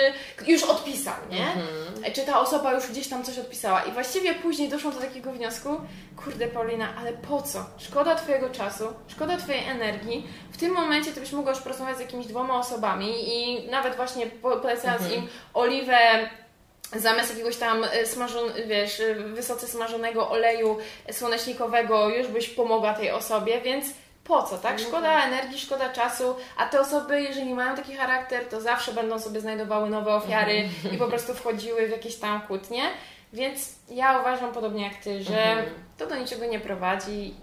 [0.46, 1.46] już odpisał, nie?
[1.46, 2.12] Mhm.
[2.14, 3.82] Czy ta osoba już gdzieś tam coś odpisała.
[3.82, 5.80] I właściwie później doszłam do takiego wniosku,
[6.24, 7.64] kurde Paulina, ale po co?
[7.78, 10.26] Szkoda Twojego czasu, szkoda Twojej energii.
[10.52, 14.26] W tym momencie Ty byś mogła już porozmawiać z jakimiś dwoma osobami i nawet właśnie
[14.42, 15.22] polecając mhm.
[15.22, 16.30] im oliwę
[16.96, 20.78] zamiast jakiegoś tam e, smażon, wiesz, e, wysoce smażonego oleju
[21.12, 23.86] słonecznikowego już byś pomogła tej osobie, więc
[24.24, 24.78] po co, tak?
[24.78, 25.26] No szkoda tak.
[25.26, 29.90] energii, szkoda czasu, a te osoby, jeżeli mają taki charakter, to zawsze będą sobie znajdowały
[29.90, 30.94] nowe ofiary mhm.
[30.94, 32.82] i po prostu wchodziły w jakieś tam kłótnie.
[33.32, 35.68] Więc ja uważam podobnie jak Ty, że mhm.
[35.98, 37.34] to do niczego nie prowadzi.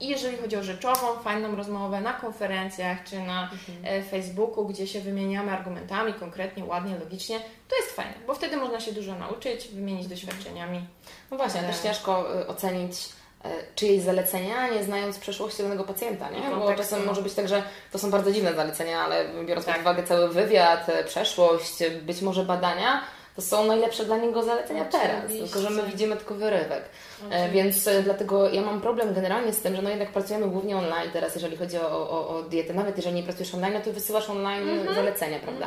[0.00, 3.58] I jeżeli chodzi o rzeczową, fajną rozmowę na konferencjach czy na mhm.
[3.84, 8.80] E, Facebooku, gdzie się wymieniamy argumentami konkretnie, ładnie, logicznie, to jest fajne, bo wtedy można
[8.80, 10.86] się dużo nauczyć, wymienić doświadczeniami.
[11.30, 13.08] No właśnie, też ciężko e, ocenić
[13.44, 16.50] e, czyjeś zalecenia, nie znając przeszłości danego pacjenta, nie?
[16.50, 19.74] Bo czasem może być tak, że to są bardzo dziwne zalecenia, ale biorąc tak.
[19.74, 23.02] pod uwagę cały wywiad, przeszłość, być może badania,
[23.36, 25.08] to są najlepsze dla niego zalecenia Oczywiście.
[25.08, 26.82] teraz, tylko że my widzimy tylko wyrywek.
[26.82, 27.50] E, Oczywiście.
[27.52, 31.10] Więc e, dlatego ja mam problem generalnie z tym, że no jednak pracujemy głównie online
[31.12, 32.74] teraz, jeżeli chodzi o, o, o dietę.
[32.74, 34.94] Nawet jeżeli nie pracujesz online, no to wysyłasz online mm -hmm.
[34.94, 35.66] zalecenia, prawda?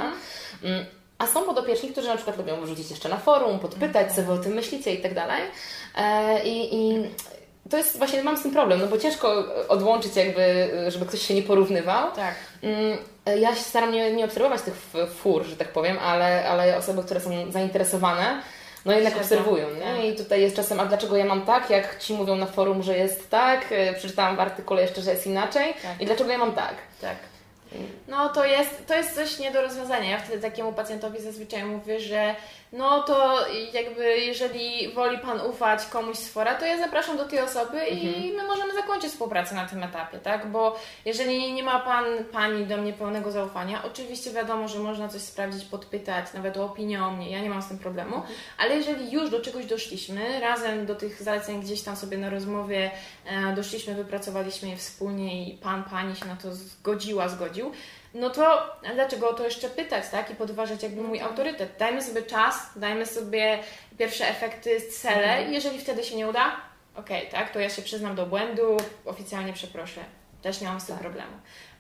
[0.64, 0.86] Mm -hmm.
[1.18, 4.38] A są podopieczni, którzy na przykład lubią wrzucić jeszcze na forum, podpytać, co Wy o
[4.38, 5.42] tym myślicie i tak dalej.
[5.96, 7.04] E, i
[7.70, 11.34] to jest właśnie, mam z tym problem, no bo ciężko odłączyć jakby, żeby ktoś się
[11.34, 12.12] nie porównywał.
[12.12, 12.36] Tak.
[12.64, 12.98] Mm,
[13.40, 14.74] ja się staram nie, nie obserwować tych
[15.16, 18.42] fur, że tak powiem, ale, ale osoby, które są zainteresowane,
[18.86, 19.96] no jednak obserwują, nie?
[19.96, 20.06] Tak.
[20.06, 22.98] I tutaj jest czasem, a dlaczego ja mam tak, jak ci mówią na forum, że
[22.98, 26.02] jest tak, e, przeczytałam w artykule jeszcze, że jest inaczej tak.
[26.02, 26.76] i dlaczego ja mam tak.
[27.02, 27.16] Tak.
[28.08, 30.10] No to jest, to jest coś nie do rozwiązania.
[30.10, 32.36] Ja wtedy takiemu pacjentowi zazwyczaj mówię, że
[32.74, 37.40] no to jakby jeżeli woli Pan ufać komuś z fora, to ja zapraszam do tej
[37.40, 38.16] osoby mhm.
[38.16, 40.52] i my możemy zakończyć współpracę na tym etapie, tak?
[40.52, 45.22] Bo jeżeli nie ma Pan, Pani do mnie pełnego zaufania, oczywiście wiadomo, że można coś
[45.22, 48.34] sprawdzić, podpytać, nawet o opinię o mnie, ja nie mam z tym problemu, mhm.
[48.58, 52.92] ale jeżeli już do czegoś doszliśmy, razem do tych zaleceń gdzieś tam sobie na rozmowie
[53.26, 57.72] e, doszliśmy, wypracowaliśmy je wspólnie i Pan, Pani się na to zgodziła, zgodził,
[58.14, 60.32] no to dlaczego to jeszcze pytać, tak?
[60.32, 61.70] I podważać jakby mój autorytet.
[61.80, 63.60] Dajmy sobie czas, dajmy sobie
[63.98, 65.34] pierwsze efekty, cele.
[65.34, 65.54] Mhm.
[65.54, 66.56] Jeżeli wtedy się nie uda,
[66.96, 67.52] okej, okay, tak?
[67.52, 70.02] To ja się przyznam do błędu, oficjalnie przeproszę.
[70.42, 71.04] Też nie mam z tym tak.
[71.04, 71.32] problemu.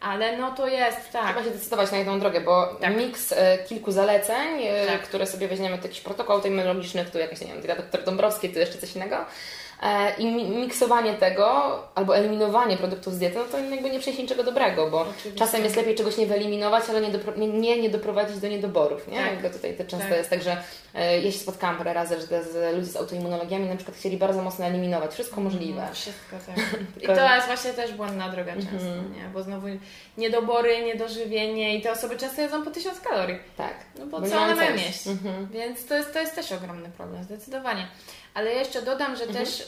[0.02, 1.26] Ale no to jest, tak.
[1.26, 2.98] Trzeba się decydować na jedną drogę, bo tak.
[2.98, 5.02] miks e, kilku zaleceń, e, tak.
[5.02, 8.78] które sobie weźmiemy, to jakiś protokół terminologiczny, tu jakaś, nie wiem, doktor Dąbrowski, tu jeszcze
[8.78, 9.26] coś innego,
[10.18, 10.26] I
[10.56, 15.02] miksowanie tego albo eliminowanie produktów z diety, no to jakby nie przyniesie niczego dobrego, bo
[15.02, 15.32] Oczywiście.
[15.36, 19.08] czasem jest lepiej czegoś nie wyeliminować, ale nie, dopro- nie, nie, nie doprowadzić do niedoborów.
[19.08, 19.18] Nie?
[19.18, 19.32] Tak.
[19.32, 20.18] Jakby tutaj to często tak.
[20.18, 20.58] jest tak, że
[20.96, 24.42] e, ja się spotkałam parę razy, że z ludzi z autoimmunologiami na przykład chcieli bardzo
[24.42, 25.90] mocno eliminować wszystko mhm, możliwe.
[25.94, 26.56] wszystko, tak.
[27.04, 29.16] I to jest właśnie też błędna droga często, mm-hmm.
[29.16, 29.30] nie?
[29.34, 29.68] bo znowu
[30.18, 33.40] niedobory, niedożywienie i te osoby często jedzą po tysiąc kalorii.
[33.58, 33.74] Tak.
[34.00, 35.04] No bo, bo co one mają jeść?
[35.08, 35.48] Mm-hmm.
[35.52, 37.88] Więc to jest, to jest też ogromny problem, zdecydowanie.
[38.34, 39.46] Ale ja jeszcze dodam, że mhm.
[39.46, 39.68] też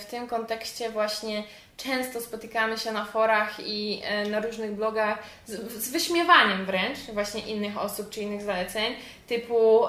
[0.00, 1.42] w tym kontekście właśnie
[1.76, 7.40] często spotykamy się na forach i y, na różnych blogach z, z, wyśmiewaniem wręcz właśnie
[7.40, 8.94] innych osób czy innych zaleceń,
[9.26, 9.80] typu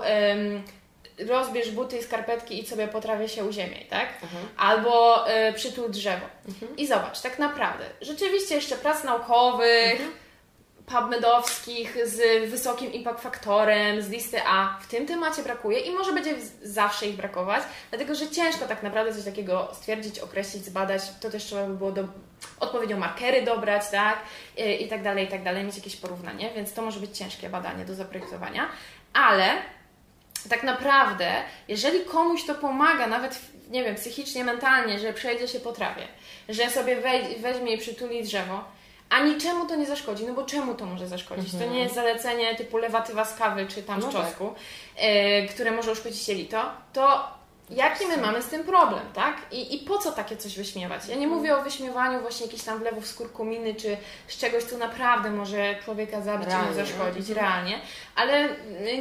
[1.27, 4.09] rozbierz buty i skarpetki i sobie potrafię się uziemiaj, tak?
[4.23, 4.47] Mhm.
[4.57, 6.25] Albo y, przytul drzewo.
[6.47, 6.77] Mhm.
[6.77, 10.26] I zobacz, tak naprawdę, rzeczywiście jeszcze prac naukowych, mhm
[10.87, 14.79] PubMedowskich z wysokim impact faktorem, z listy A.
[14.81, 19.13] W tym temacie brakuje i może będzie zawsze ich brakować, dlatego że ciężko tak naprawdę
[19.13, 22.03] coś takiego stwierdzić, określić, zbadać, to też trzeba by było do,
[22.59, 24.19] odpowiednio markery dobrać, tak,
[24.57, 27.49] I, i tak dalej, i tak dalej, mieć jakieś porównanie, więc to może być ciężkie
[27.49, 28.69] badanie do zaprojektowania,
[29.13, 29.49] ale
[30.49, 31.31] tak naprawdę,
[31.67, 36.07] jeżeli komuś to pomaga, nawet nie wiem, psychicznie, mentalnie, że przejdzie się po trawie,
[36.49, 36.95] że sobie
[37.41, 38.76] weźmie i przytuli drzewo,
[39.09, 41.53] a niczemu to nie zaszkodzi, no bo czemu to może zaszkodzić?
[41.53, 41.63] Mhm.
[41.69, 44.53] To nie jest zalecenie typu lewatywa z kawy czy tam no z czosnku,
[44.95, 45.03] tak.
[45.03, 46.61] y, które może uszkodzić jelito,
[46.93, 47.37] to
[47.69, 49.37] jaki my mamy z tym problem, tak?
[49.51, 51.01] I, I po co takie coś wyśmiewać?
[51.07, 51.31] Ja nie mhm.
[51.31, 53.97] mówię o wyśmiewaniu właśnie jakichś tam wlewów z kurkuminy, czy
[54.27, 56.67] z czegoś, co naprawdę może człowieka zabić realnie.
[56.67, 57.47] i mu zaszkodzić, mhm.
[57.47, 57.79] realnie,
[58.15, 58.49] ale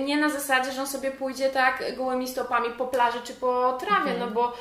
[0.04, 4.10] nie na zasadzie, że on sobie pójdzie tak gołymi stopami po plaży czy po trawie,
[4.10, 4.20] mhm.
[4.20, 4.52] no bo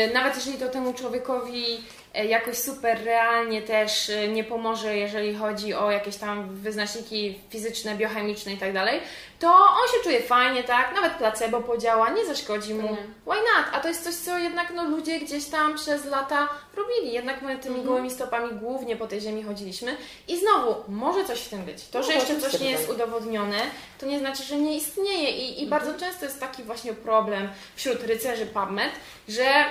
[0.00, 5.34] y, nawet jeżeli to temu człowiekowi E, jakoś super realnie też e, nie pomoże, jeżeli
[5.34, 9.00] chodzi o jakieś tam wyznaczniki fizyczne, biochemiczne i tak dalej,
[9.38, 10.94] to on się czuje fajnie, tak?
[10.94, 12.96] Nawet placebo podziała, nie zaszkodzi mu.
[13.26, 13.66] Why not?
[13.72, 17.12] A to jest coś, co jednak no, ludzie gdzieś tam przez lata robili.
[17.12, 17.86] Jednak my tymi mhm.
[17.86, 19.96] gołymi stopami głównie po tej ziemi chodziliśmy.
[20.28, 21.88] I znowu, może coś w tym być.
[21.88, 23.58] To, no, że jeszcze coś nie jest udowodnione,
[23.98, 25.30] to nie znaczy, że nie istnieje.
[25.30, 25.68] I, i mhm.
[25.68, 28.92] bardzo często jest taki właśnie problem wśród rycerzy PubMed,
[29.28, 29.64] że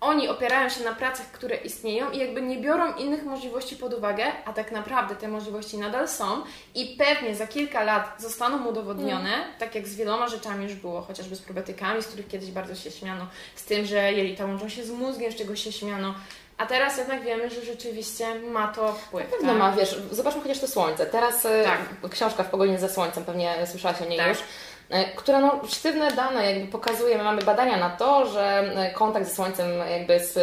[0.00, 4.24] oni opierają się na pracach, które istnieją i jakby nie biorą innych możliwości pod uwagę,
[4.44, 6.42] a tak naprawdę te możliwości nadal są
[6.74, 9.48] i pewnie za kilka lat zostaną udowodnione, mm.
[9.58, 12.90] tak jak z wieloma rzeczami już było, chociażby z probiotykami, z których kiedyś bardzo się
[12.90, 16.14] śmiano, z tym, że jelita łączą się z mózgiem, z czego się śmiano.
[16.58, 19.26] A teraz jednak wiemy, że rzeczywiście ma to wpływ.
[19.42, 19.58] No tak?
[19.58, 21.06] ma, wiesz, zobaczmy chociaż to słońce.
[21.06, 22.10] Teraz y, tak.
[22.10, 24.28] książka w pogoni za słońcem, pewnie słyszałaś o niej tak.
[24.28, 24.38] już
[25.16, 29.34] która no, sztywne dane jakby pokazuje, my mamy badania na to, że e, kontakt ze
[29.34, 30.38] słońcem jakby z,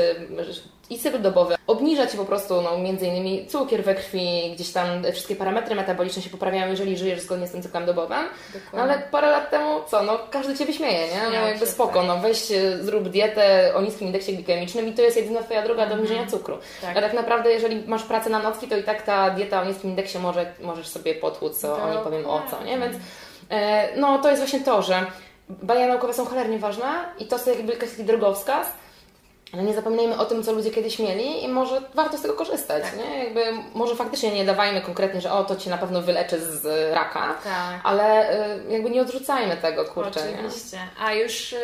[0.89, 4.87] i cykl dobowy obniża Ci po prostu no, między innymi cukier we krwi, gdzieś tam
[5.11, 8.23] wszystkie parametry metaboliczne się poprawiają, jeżeli żyjesz zgodnie z tym cyklem dobowym.
[8.73, 11.39] No, ale parę lat temu co, no każdy Cię wyśmieje, nie?
[11.39, 12.07] No jakby spoko, tak.
[12.07, 15.87] no weź e, zrób dietę o niskim indeksie glikemicznym i to jest jedyna Twoja droga
[15.87, 16.39] do obniżenia mhm.
[16.39, 16.57] cukru.
[16.81, 16.97] Tak.
[16.97, 19.89] A tak naprawdę jeżeli masz pracę na nocki, to i tak ta dieta o niskim
[19.89, 22.79] indeksie może, możesz sobie potłuc, o nie powiem o co, nie?
[22.79, 22.99] Więc E,
[23.95, 25.05] no to jest właśnie to, że
[25.49, 28.67] badania naukowe są cholernie ważne i to jest jakby jakiś drogowskaz,
[29.53, 32.83] ale nie zapominajmy o tym, co ludzie kiedyś mieli i może warto z tego korzystać,
[32.83, 32.97] tak.
[32.97, 33.23] nie?
[33.23, 37.37] Jakby może faktycznie nie dawajmy konkretnie, że o, to Ci na pewno wyleczy z raka,
[37.43, 37.79] tak.
[37.83, 40.77] ale e, jakby nie odrzucajmy tego, kurczę, Oczywiście.
[40.77, 41.03] Nie?
[41.05, 41.57] A już e,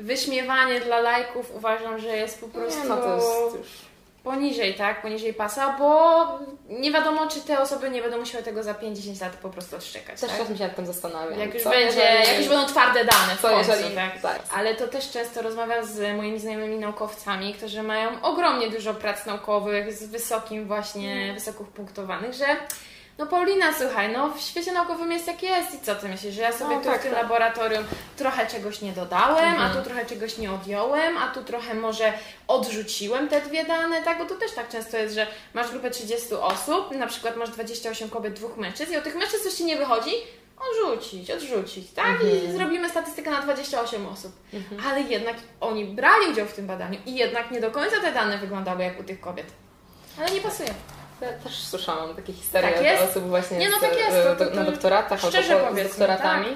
[0.00, 2.82] wyśmiewanie dla lajków uważam, że jest po prostu...
[2.82, 3.93] Nie, no to jest już
[4.24, 6.24] poniżej, tak, poniżej pasa, bo
[6.68, 10.20] nie wiadomo, czy te osoby nie będą musiały tego za 5-10 lat po prostu odszczekać.
[10.20, 10.40] Też tak?
[10.40, 11.40] czasem się nad tym zastanawiam.
[11.40, 12.28] Jak już, Co będzie, jeżeli...
[12.28, 13.94] jak już będą twarde dane w Co końcu, jeżeli...
[13.94, 14.20] tak?
[14.20, 14.42] tak.
[14.54, 19.92] Ale to też często rozmawiam z moimi znajomymi naukowcami, którzy mają ogromnie dużo prac naukowych
[19.92, 21.34] z wysokim właśnie, mm.
[21.34, 22.46] wysoko punktowanych, że
[23.18, 26.42] no Paulina, słuchaj, no w świecie naukowym jest jak jest i co ty myślisz, że
[26.42, 27.22] ja sobie no, tu tak, w tym tak.
[27.22, 27.84] laboratorium
[28.16, 29.70] trochę czegoś nie dodałem, mhm.
[29.70, 32.12] a tu trochę czegoś nie odjąłem, a tu trochę może
[32.48, 36.34] odrzuciłem te dwie dane, tak, bo to też tak często jest, że masz grupę 30
[36.34, 39.76] osób, na przykład masz 28 kobiet, dwóch mężczyzn i o tych mężczyzn coś Ci nie
[39.76, 40.12] wychodzi,
[40.70, 42.06] odrzucić, odrzucić, tak?
[42.06, 42.44] Mhm.
[42.44, 44.32] I zrobimy statystykę na 28 osób.
[44.52, 44.80] Mhm.
[44.86, 48.38] Ale jednak oni brali udział w tym badaniu i jednak nie do końca te dane
[48.38, 49.46] wyglądały jak u tych kobiet.
[50.18, 50.74] Ale nie pasuje.
[51.20, 54.50] Ja też słyszałam takie historie tak od osób właśnie nie, no tak jest, to, to,
[54.50, 56.46] to, na doktoratach albo z doktoratami.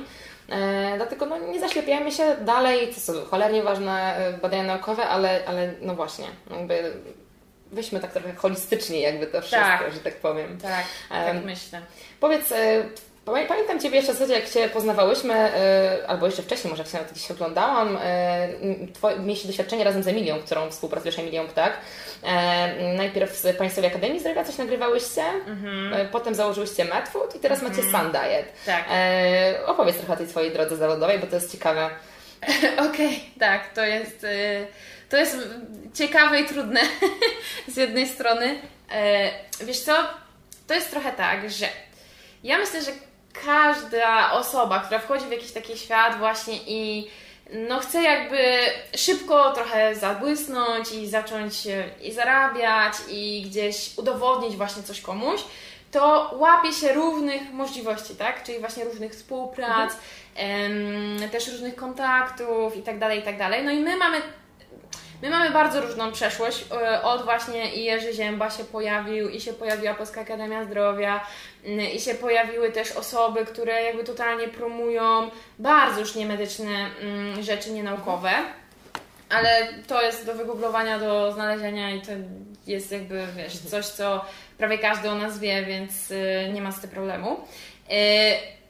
[0.48, 0.58] Tak.
[0.58, 5.40] E, dlatego no, nie zaślepiajmy się dalej, to są cholernie ważne e, badania naukowe, ale,
[5.46, 6.92] ale no właśnie, jakby
[7.72, 9.92] weźmy tak trochę holistycznie jakby to wszystko, tak.
[9.92, 10.58] że tak powiem.
[10.60, 11.80] Tak, tak e, myślę.
[12.20, 12.82] Powiedz, e,
[13.48, 16.98] Pamiętam Ciebie jeszcze w zasadzie, jak się poznawałyśmy, e, albo jeszcze wcześniej, może jak się
[16.98, 18.48] nawet kiedyś oglądałam, e,
[19.18, 21.72] mieliście doświadczenie razem z Emilią, którą współpracujesz, Emilią Ptak.
[22.22, 26.08] E, najpierw z Państwowej Akademii Zdrowia coś nagrywałyście, mhm.
[26.08, 27.76] potem założyłyście Medfood i teraz mhm.
[27.76, 28.52] macie Sun Diet.
[28.66, 28.84] Tak.
[29.66, 31.90] Opowiedz trochę o tej Twojej drodze zawodowej, bo to jest ciekawe.
[32.90, 34.26] Okej, okay, tak, to jest
[35.08, 35.36] to jest
[35.94, 36.80] ciekawe i trudne
[37.74, 38.60] z jednej strony.
[38.92, 39.30] E,
[39.64, 39.94] wiesz co,
[40.66, 41.66] to jest trochę tak, że
[42.44, 42.90] ja myślę, że
[43.44, 47.10] każda osoba, która wchodzi w jakiś taki świat właśnie i
[47.52, 48.38] no chce jakby
[48.96, 51.54] szybko trochę zabłysnąć i zacząć
[52.02, 55.40] i zarabiać i gdzieś udowodnić właśnie coś komuś,
[55.90, 58.42] to łapie się równych możliwości, tak?
[58.42, 59.92] Czyli właśnie różnych współprac,
[60.36, 61.30] mhm.
[61.30, 63.64] też różnych kontaktów i tak dalej, i tak dalej.
[63.64, 64.22] No i my mamy
[65.22, 66.64] My mamy bardzo różną przeszłość.
[66.72, 71.20] E, od właśnie i Jerzy Zięba się pojawił, i się pojawiła Polska Akademia Zdrowia,
[71.64, 77.70] mm, i się pojawiły też osoby, które jakby totalnie promują bardzo już niemedyczne mm, rzeczy
[77.70, 78.30] nienaukowe.
[79.30, 82.12] Ale to jest do wygooglowania, do znalezienia i to
[82.66, 84.24] jest jakby, wiesz, coś, co
[84.58, 87.32] prawie każdy o nas wie, więc y, nie ma z tym problemu.
[87.32, 87.94] Y,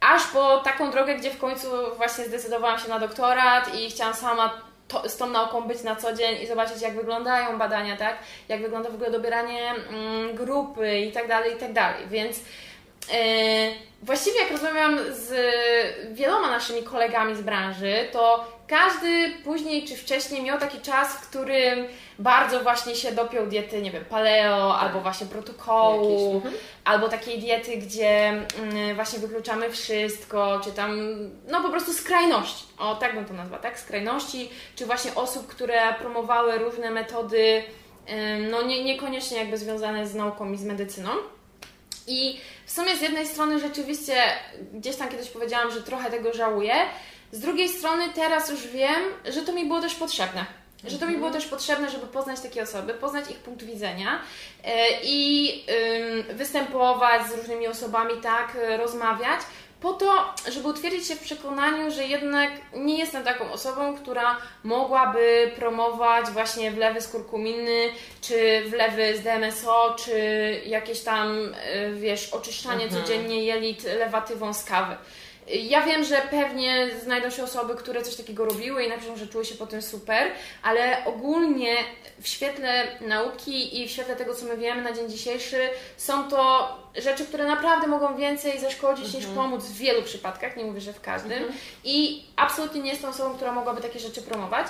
[0.00, 4.67] aż po taką drogę, gdzie w końcu właśnie zdecydowałam się na doktorat i chciałam sama
[4.88, 8.18] to, z tą nauką być na co dzień i zobaczyć, jak wyglądają badania, tak?
[8.48, 12.08] Jak wygląda w ogóle dobieranie mm, grupy i tak dalej, i tak dalej.
[12.10, 13.14] Więc yy,
[14.02, 15.32] właściwie jak rozmawiam z
[16.12, 21.86] wieloma naszymi kolegami z branży, to każdy później czy wcześniej miał taki czas, w którym
[22.18, 24.82] bardzo właśnie się dopiął diety, nie wiem, paleo, tak.
[24.82, 26.54] albo właśnie protokołu, mhm.
[26.84, 30.98] albo takiej diety, gdzie mm, właśnie wykluczamy wszystko, czy tam,
[31.48, 35.94] no po prostu skrajności, o tak bym to nazwała, tak, skrajności, czy właśnie osób, które
[35.94, 37.62] promowały różne metody,
[38.50, 41.10] no nie, niekoniecznie jakby związane z nauką i z medycyną.
[42.06, 44.14] I w sumie z jednej strony rzeczywiście
[44.72, 46.74] gdzieś tam kiedyś powiedziałam, że trochę tego żałuję,
[47.32, 50.46] z drugiej strony teraz już wiem, że to mi było też potrzebne.
[50.86, 54.20] Że to mi było też potrzebne, żeby poznać takie osoby, poznać ich punkt widzenia
[54.64, 55.64] e, i
[56.34, 59.40] występować z różnymi osobami, tak, rozmawiać,
[59.80, 65.52] po to, żeby utwierdzić się w przekonaniu, że jednak nie jestem taką osobą, która mogłaby
[65.56, 70.12] promować właśnie wlewy z kurkuminy, czy wlewy z DMSO, czy
[70.66, 73.02] jakieś tam, e, wiesz, oczyszczanie mhm.
[73.02, 74.96] codziennie jelit lewatywą z kawy.
[75.50, 79.44] Ja wiem, że pewnie znajdą się osoby, które coś takiego robiły i napiszą, że czuły
[79.44, 80.28] się potem super,
[80.62, 81.76] ale ogólnie
[82.20, 86.68] w świetle nauki i w świetle tego, co my wiemy na dzień dzisiejszy, są to
[86.96, 89.24] rzeczy, które naprawdę mogą więcej zaszkodzić mhm.
[89.24, 91.32] niż pomóc w wielu przypadkach, nie mówię, że w każdym.
[91.38, 91.52] Mhm.
[91.84, 94.66] I absolutnie nie jestem osobą, która mogłaby takie rzeczy promować.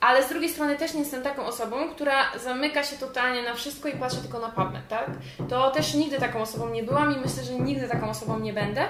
[0.00, 3.88] Ale z drugiej strony też nie jestem taką osobą, która zamyka się totalnie na wszystko
[3.88, 5.10] i patrzy tylko na PubMed, tak?
[5.48, 8.88] To też nigdy taką osobą nie byłam i myślę, że nigdy taką osobą nie będę.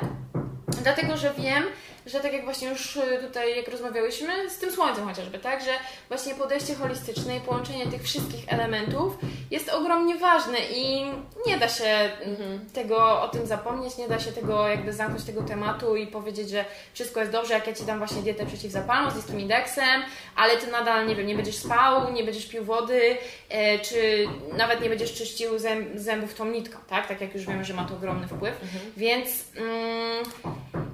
[0.82, 1.64] Dlatego, że wiem,
[2.06, 5.70] że tak jak właśnie już y, tutaj, jak rozmawiałyśmy, z tym słońcem chociażby, tak, że
[6.08, 9.18] właśnie podejście holistyczne i połączenie tych wszystkich elementów
[9.50, 11.04] jest ogromnie ważne i
[11.46, 12.60] nie da się mhm.
[12.72, 16.64] tego o tym zapomnieć, nie da się tego jakby zamknąć tego tematu i powiedzieć, że
[16.94, 20.02] wszystko jest dobrze, jak ja Ci dam właśnie dietę przeciwzapalną z indeksem,
[20.36, 23.16] ale Ty nadal, nie wiem, nie będziesz spał, nie będziesz pił wody,
[23.48, 24.26] e, czy
[24.56, 27.84] nawet nie będziesz czyścił zęb, zębów tą nitką, tak, tak jak już wiemy, że ma
[27.84, 28.92] to ogromny wpływ, mhm.
[28.96, 30.24] więc mm,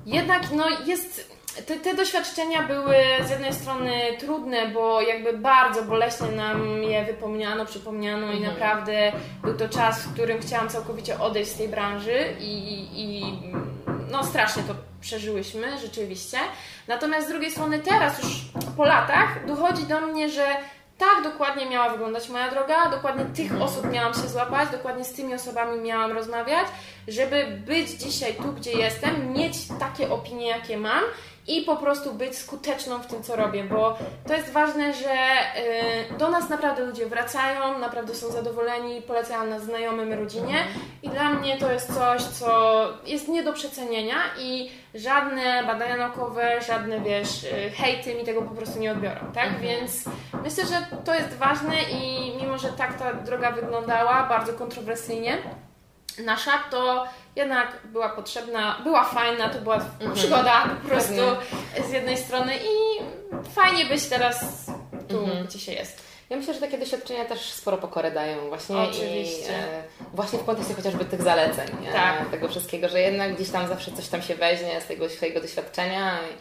[0.06, 0.97] jednak no jest
[1.66, 2.94] te, te, doświadczenia były
[3.26, 8.38] z jednej strony trudne, bo jakby bardzo boleśnie nam je wypomniano, przypomniano mhm.
[8.38, 13.24] i naprawdę był to czas, w którym chciałam całkowicie odejść z tej branży i, i
[14.10, 16.38] no strasznie to przeżyłyśmy rzeczywiście.
[16.88, 18.32] Natomiast z drugiej strony teraz już
[18.76, 20.46] po latach dochodzi do mnie, że
[20.98, 25.34] tak dokładnie miała wyglądać moja droga, dokładnie tych osób miałam się złapać, dokładnie z tymi
[25.34, 26.66] osobami miałam rozmawiać,
[27.08, 31.04] żeby być dzisiaj tu, gdzie jestem, mieć takie opinie, jakie mam
[31.48, 35.14] i po prostu być skuteczną w tym, co robię, bo to jest ważne, że
[36.14, 40.64] y, do nas naprawdę ludzie wracają, naprawdę są zadowoleni, polecają nas znajomym, rodzinie
[41.02, 46.60] i dla mnie to jest coś, co jest nie do przecenienia i żadne badania naukowe,
[46.68, 49.46] żadne, wiesz, y, hejty mi tego po prostu nie odbiorą, tak?
[49.46, 49.62] Mhm.
[49.62, 50.04] Więc
[50.44, 55.38] myślę, że to jest ważne i mimo, że tak ta droga wyglądała, bardzo kontrowersyjnie,
[56.24, 57.04] nasza, to
[57.36, 60.12] jednak była potrzebna, była fajna, to była mhm.
[60.14, 61.22] przygoda po prostu
[61.88, 63.02] z jednej strony i
[63.54, 64.66] fajnie być teraz
[65.08, 65.46] tu, mhm.
[65.46, 66.08] gdzie się jest.
[66.30, 69.52] Ja myślę, że takie doświadczenia też sporo pokory dają właśnie Oczywiście.
[69.52, 69.82] I, e,
[70.14, 72.30] właśnie w kontekście chociażby tych zaleceń, tak.
[72.30, 76.18] tego wszystkiego, że jednak gdzieś tam zawsze coś tam się weźmie z tego swojego doświadczenia.
[76.22, 76.34] I,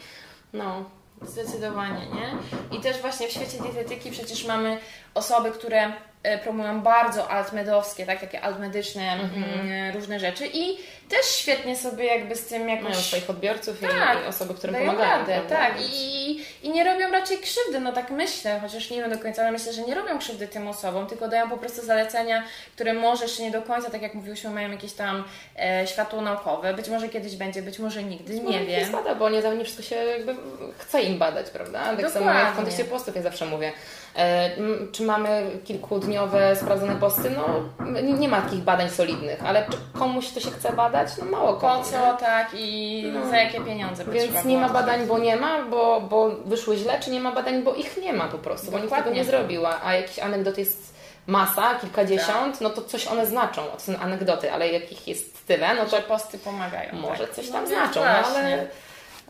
[0.57, 0.85] no,
[1.21, 2.37] Zdecydowanie, nie?
[2.77, 4.77] I też właśnie w świecie dietetyki przecież mamy
[5.13, 5.93] osoby, które
[6.23, 9.43] e, promują bardzo altmedowskie, tak, takie altmedyczne mhm.
[9.43, 10.77] Mm, różne rzeczy i
[11.09, 12.89] też świetnie sobie jakby z tym jakoś...
[12.89, 15.11] Mają swoich odbiorców tak, i osoby, którym pomagają.
[15.11, 19.19] Radę, tak, I, i nie robią raczej krzywdy, no tak myślę, chociaż nie wiem do
[19.19, 22.43] końca, ale myślę, że nie robią krzywdy tym osobom, tylko dają po prostu zalecenia,
[22.75, 25.23] które może jeszcze nie do końca, tak jak mówiłyśmy, mają jakieś tam
[25.59, 28.91] e, światło naukowe, być może kiedyś będzie, być może nigdy, nie no, wiem.
[29.05, 30.35] Nie bo nie, nie wszystko się jakby
[30.77, 31.79] chce im badać, prawda?
[31.79, 32.19] Tak Dokładnie.
[32.19, 33.71] samo jak w kontekście postów ja zawsze mówię.
[34.15, 34.49] E,
[34.91, 37.29] czy mamy kilkudniowe sprawdzone posty?
[37.29, 41.09] No nie ma takich badań solidnych, ale czy komuś to się chce badać?
[41.19, 41.83] No mało komu.
[41.83, 43.29] Po co, tak i no.
[43.29, 47.11] za jakie pieniądze Więc nie ma badań, bo nie ma, bo, bo wyszły źle, czy
[47.11, 49.93] nie ma badań, bo ich nie ma po prostu, bo nikt tego nie zrobiła, a
[49.93, 52.61] jakiś anegdot jest masa, kilkadziesiąt, tak.
[52.61, 56.01] no to coś one znaczą, to są anegdoty, ale jakich jest tyle, no to że
[56.01, 56.95] posty pomagają.
[56.95, 57.35] Może tak.
[57.35, 58.67] coś tam no, znaczą, no, ale,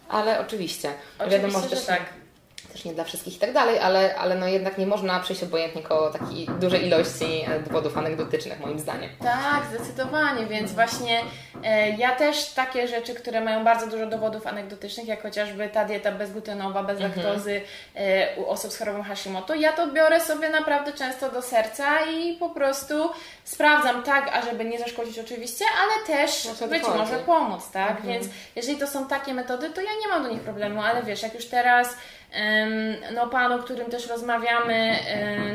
[0.10, 0.92] ale oczywiście.
[1.20, 2.02] oczywiście wiadomo, że też tak
[2.78, 5.84] też nie dla wszystkich i tak dalej, ale, ale no jednak nie można przejść obojętnie
[5.84, 9.10] koło takiej dużej ilości e, dowodów anegdotycznych, moim zdaniem.
[9.24, 11.22] Tak, zdecydowanie, więc właśnie
[11.64, 16.12] e, ja też takie rzeczy, które mają bardzo dużo dowodów anegdotycznych, jak chociażby ta dieta
[16.12, 17.26] bezglutenowa, bez mhm.
[17.26, 17.62] laktozy
[17.96, 22.34] e, u osób z chorobą Hashimoto, ja to biorę sobie naprawdę często do serca i
[22.34, 23.10] po prostu
[23.44, 27.90] sprawdzam tak, ażeby nie zaszkodzić oczywiście, ale też no być może pomóc, tak?
[27.90, 28.08] Mhm.
[28.08, 31.24] Więc jeżeli to są takie metody, to ja nie mam do nich problemu, ale wiesz,
[31.24, 31.96] jak już teraz
[33.16, 34.96] no pan, o którym też rozmawiamy,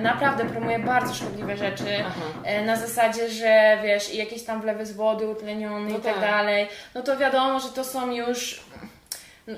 [0.02, 2.04] naprawdę promuje bardzo szkodliwe rzeczy.
[2.06, 2.20] Aha.
[2.44, 6.20] E, na zasadzie, że wiesz, jakieś tam wlewy z wody utlenione no i tak, tak
[6.20, 6.68] dalej.
[6.94, 8.62] No to wiadomo, że to są już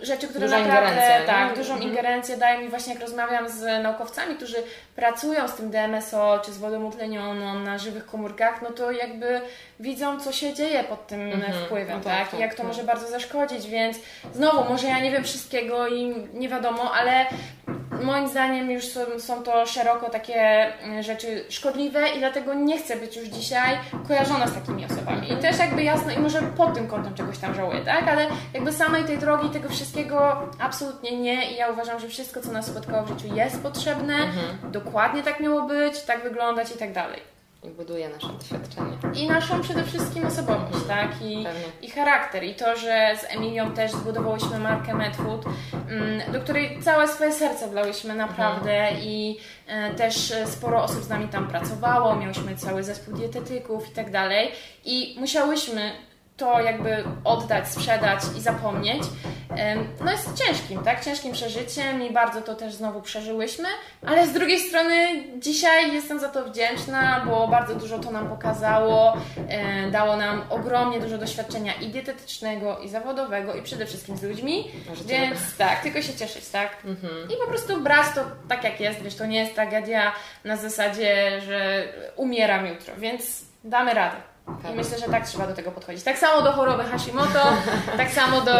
[0.02, 1.90] rzeczy, które Duża naprawdę tak, dużą mhm.
[1.90, 4.56] ingerencję dają mi właśnie jak rozmawiam z naukowcami, którzy
[4.96, 9.40] pracują z tym DMSO czy z wodą utlenioną na żywych komórkach, no to jakby
[9.80, 11.64] widzą, co się dzieje pod tym mhm.
[11.64, 12.66] wpływem, no tak, tak, i jak to tak.
[12.66, 13.96] może bardzo zaszkodzić, więc
[14.34, 17.26] znowu, może ja nie wiem wszystkiego i nie wiadomo, ale
[18.02, 20.34] moim zdaniem już są, są to szeroko takie
[20.82, 23.78] mm, rzeczy szkodliwe i dlatego nie chcę być już dzisiaj
[24.08, 25.32] kojarzona z takimi osobami.
[25.32, 28.08] I też jakby jasno, i może pod tym kątem czegoś tam żałuję, tak?
[28.08, 32.52] Ale jakby samej tej drogi, tego wszystkiego absolutnie nie i ja uważam, że wszystko, co
[32.52, 34.72] nas spotkało w życiu jest potrzebne, mhm.
[34.72, 37.33] dokładnie tak miało być, tak wyglądać i tak dalej
[37.64, 38.98] i buduje nasze doświadczenie.
[39.14, 41.10] I naszą przede wszystkim osobowość, tak?
[41.22, 41.46] I,
[41.82, 42.44] I charakter.
[42.44, 45.44] I to, że z Emilią też zbudowałyśmy markę Medfood,
[45.88, 49.02] mm, do której całe swoje serce wlałyśmy naprawdę mhm.
[49.02, 54.10] i e, też sporo osób z nami tam pracowało, miałyśmy cały zespół dietetyków i tak
[54.10, 54.52] dalej.
[54.84, 55.92] I musiałyśmy
[56.36, 59.02] to jakby oddać, sprzedać i zapomnieć,
[60.04, 61.04] no jest ciężkim, tak?
[61.04, 63.68] Ciężkim przeżyciem i bardzo to też znowu przeżyłyśmy,
[64.06, 64.94] ale z drugiej strony
[65.38, 69.16] dzisiaj jestem za to wdzięczna, bo bardzo dużo to nam pokazało,
[69.90, 74.70] dało nam ogromnie dużo doświadczenia i dietetycznego, i zawodowego, i przede wszystkim z ludźmi,
[75.06, 76.76] więc tak, tylko się cieszyć, tak?
[76.84, 77.28] Mhm.
[77.30, 80.12] I po prostu brać to tak jak jest, wiesz, to nie jest tragedia
[80.44, 84.16] na zasadzie, że umieram jutro, więc damy radę.
[84.72, 86.04] I myślę, że tak trzeba do tego podchodzić.
[86.04, 87.52] Tak samo do choroby Hashimoto,
[87.96, 88.52] tak samo do,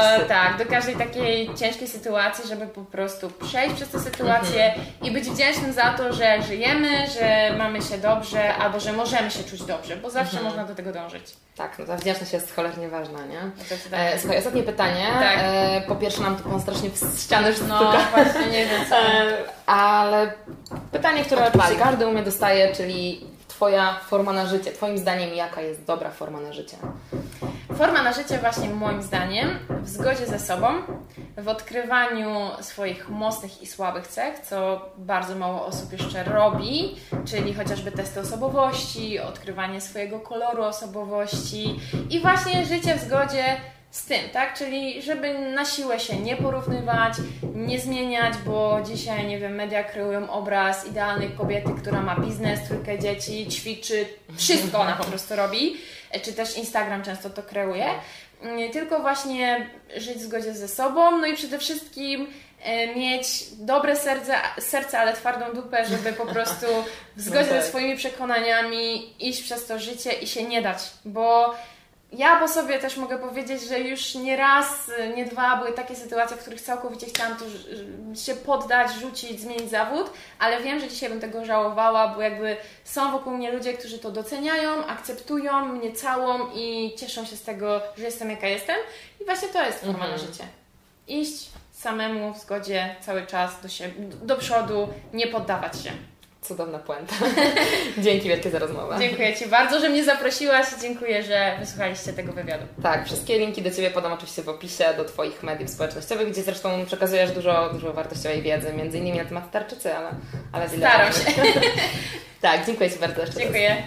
[0.28, 4.86] tak, do każdej takiej ciężkiej sytuacji, żeby po prostu przejść przez tę sytuację mhm.
[5.02, 9.44] i być wdzięcznym za to, że żyjemy, że mamy się dobrze, albo że możemy się
[9.44, 10.44] czuć dobrze, bo zawsze mhm.
[10.44, 11.36] można do tego dążyć.
[11.56, 13.40] Tak, no ta wdzięczność jest cholernie ważna, nie?
[13.98, 15.06] E, słuchaj, ostatnie pytanie.
[15.20, 15.38] Tak.
[15.38, 18.96] E, po pierwsze nam tu strasznie w ścianę No właśnie, nie wiem co.
[18.96, 20.32] E, ale
[20.92, 24.72] pytanie, które oczywiście każdy u mnie dostaje, czyli Twoja forma na życie?
[24.72, 26.76] Twoim zdaniem jaka jest dobra forma na życie?
[27.78, 30.68] Forma na życie właśnie moim zdaniem w zgodzie ze sobą,
[31.36, 37.92] w odkrywaniu swoich mocnych i słabych cech, co bardzo mało osób jeszcze robi, czyli chociażby
[37.92, 41.80] testy osobowości, odkrywanie swojego koloru osobowości
[42.10, 43.44] i właśnie życie w zgodzie
[43.90, 44.58] z tym, tak?
[44.58, 47.14] Czyli żeby na siłę się nie porównywać,
[47.54, 52.98] nie zmieniać, bo dzisiaj, nie wiem, media kreują obraz idealnej kobiety, która ma biznes, trójkę
[52.98, 54.06] dzieci, ćwiczy,
[54.36, 55.76] wszystko ona po prostu robi,
[56.22, 57.86] czy też Instagram często to kreuje.
[58.72, 62.26] Tylko właśnie żyć w zgodzie ze sobą, no i przede wszystkim
[62.62, 63.26] e, mieć
[63.58, 66.66] dobre serce, serce, ale twardą dupę, żeby po prostu
[67.16, 67.62] w zgodzie no tak.
[67.62, 71.54] ze swoimi przekonaniami iść przez to życie i się nie dać, bo
[72.12, 76.36] ja po sobie też mogę powiedzieć, że już nie raz, nie dwa były takie sytuacje,
[76.36, 77.44] w których całkowicie chciałam to
[78.14, 83.12] się poddać, rzucić, zmienić zawód, ale wiem, że dzisiaj bym tego żałowała, bo jakby są
[83.12, 88.04] wokół mnie ludzie, którzy to doceniają, akceptują mnie całą i cieszą się z tego, że
[88.04, 88.76] jestem jaka jestem.
[89.20, 90.18] I właśnie to jest forma mhm.
[90.18, 90.44] życie.
[91.08, 95.90] Iść samemu w zgodzie cały czas do, siebie, do przodu, nie poddawać się.
[96.48, 97.14] Cudowna puenta.
[97.98, 98.96] Dzięki wielkie za rozmowę.
[98.98, 102.64] Dziękuję Ci bardzo, że mnie zaprosiłaś i dziękuję, że wysłuchaliście tego wywiadu.
[102.82, 106.86] Tak, wszystkie linki do Ciebie podam oczywiście w opisie do Twoich mediów społecznościowych, gdzie zresztą
[106.86, 110.10] przekazujesz dużo, dużo wartościowej wiedzy, między innymi na temat tarczycy, ale,
[110.52, 111.18] ale Staram się.
[112.40, 113.86] tak, dziękuję Ci bardzo jeszcze Dziękuję.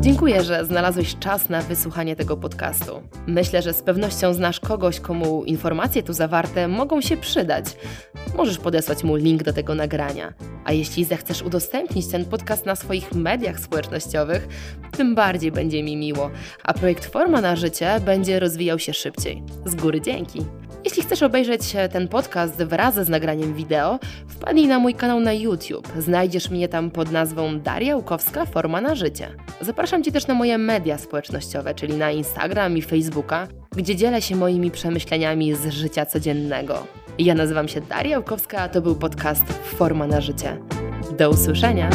[0.00, 3.02] Dziękuję, że znalazłeś czas na wysłuchanie tego podcastu.
[3.26, 7.64] Myślę, że z pewnością znasz kogoś, komu informacje tu zawarte mogą się przydać.
[8.36, 10.34] Możesz podesłać mu link do tego nagrania.
[10.64, 14.48] A jeśli zechcesz udostępnić ten podcast na swoich mediach społecznościowych,
[14.96, 16.30] tym bardziej będzie mi miło,
[16.64, 19.42] a projekt Forma na Życie będzie rozwijał się szybciej.
[19.64, 20.44] Z góry dzięki!
[20.84, 23.98] Jeśli chcesz obejrzeć ten podcast wraz z nagraniem wideo,
[24.28, 25.88] wpadnij na mój kanał na YouTube.
[25.98, 29.28] Znajdziesz mnie tam pod nazwą Daria Łukowska Forma na Życie.
[29.60, 34.36] Zapraszam Cię też na moje media społecznościowe, czyli na Instagram i Facebooka, gdzie dzielę się
[34.36, 36.86] moimi przemyśleniami z życia codziennego.
[37.18, 40.56] Ja nazywam się Daria Łukowska, a to był podcast Forma na Życie.
[41.18, 41.90] Do usłyszenia!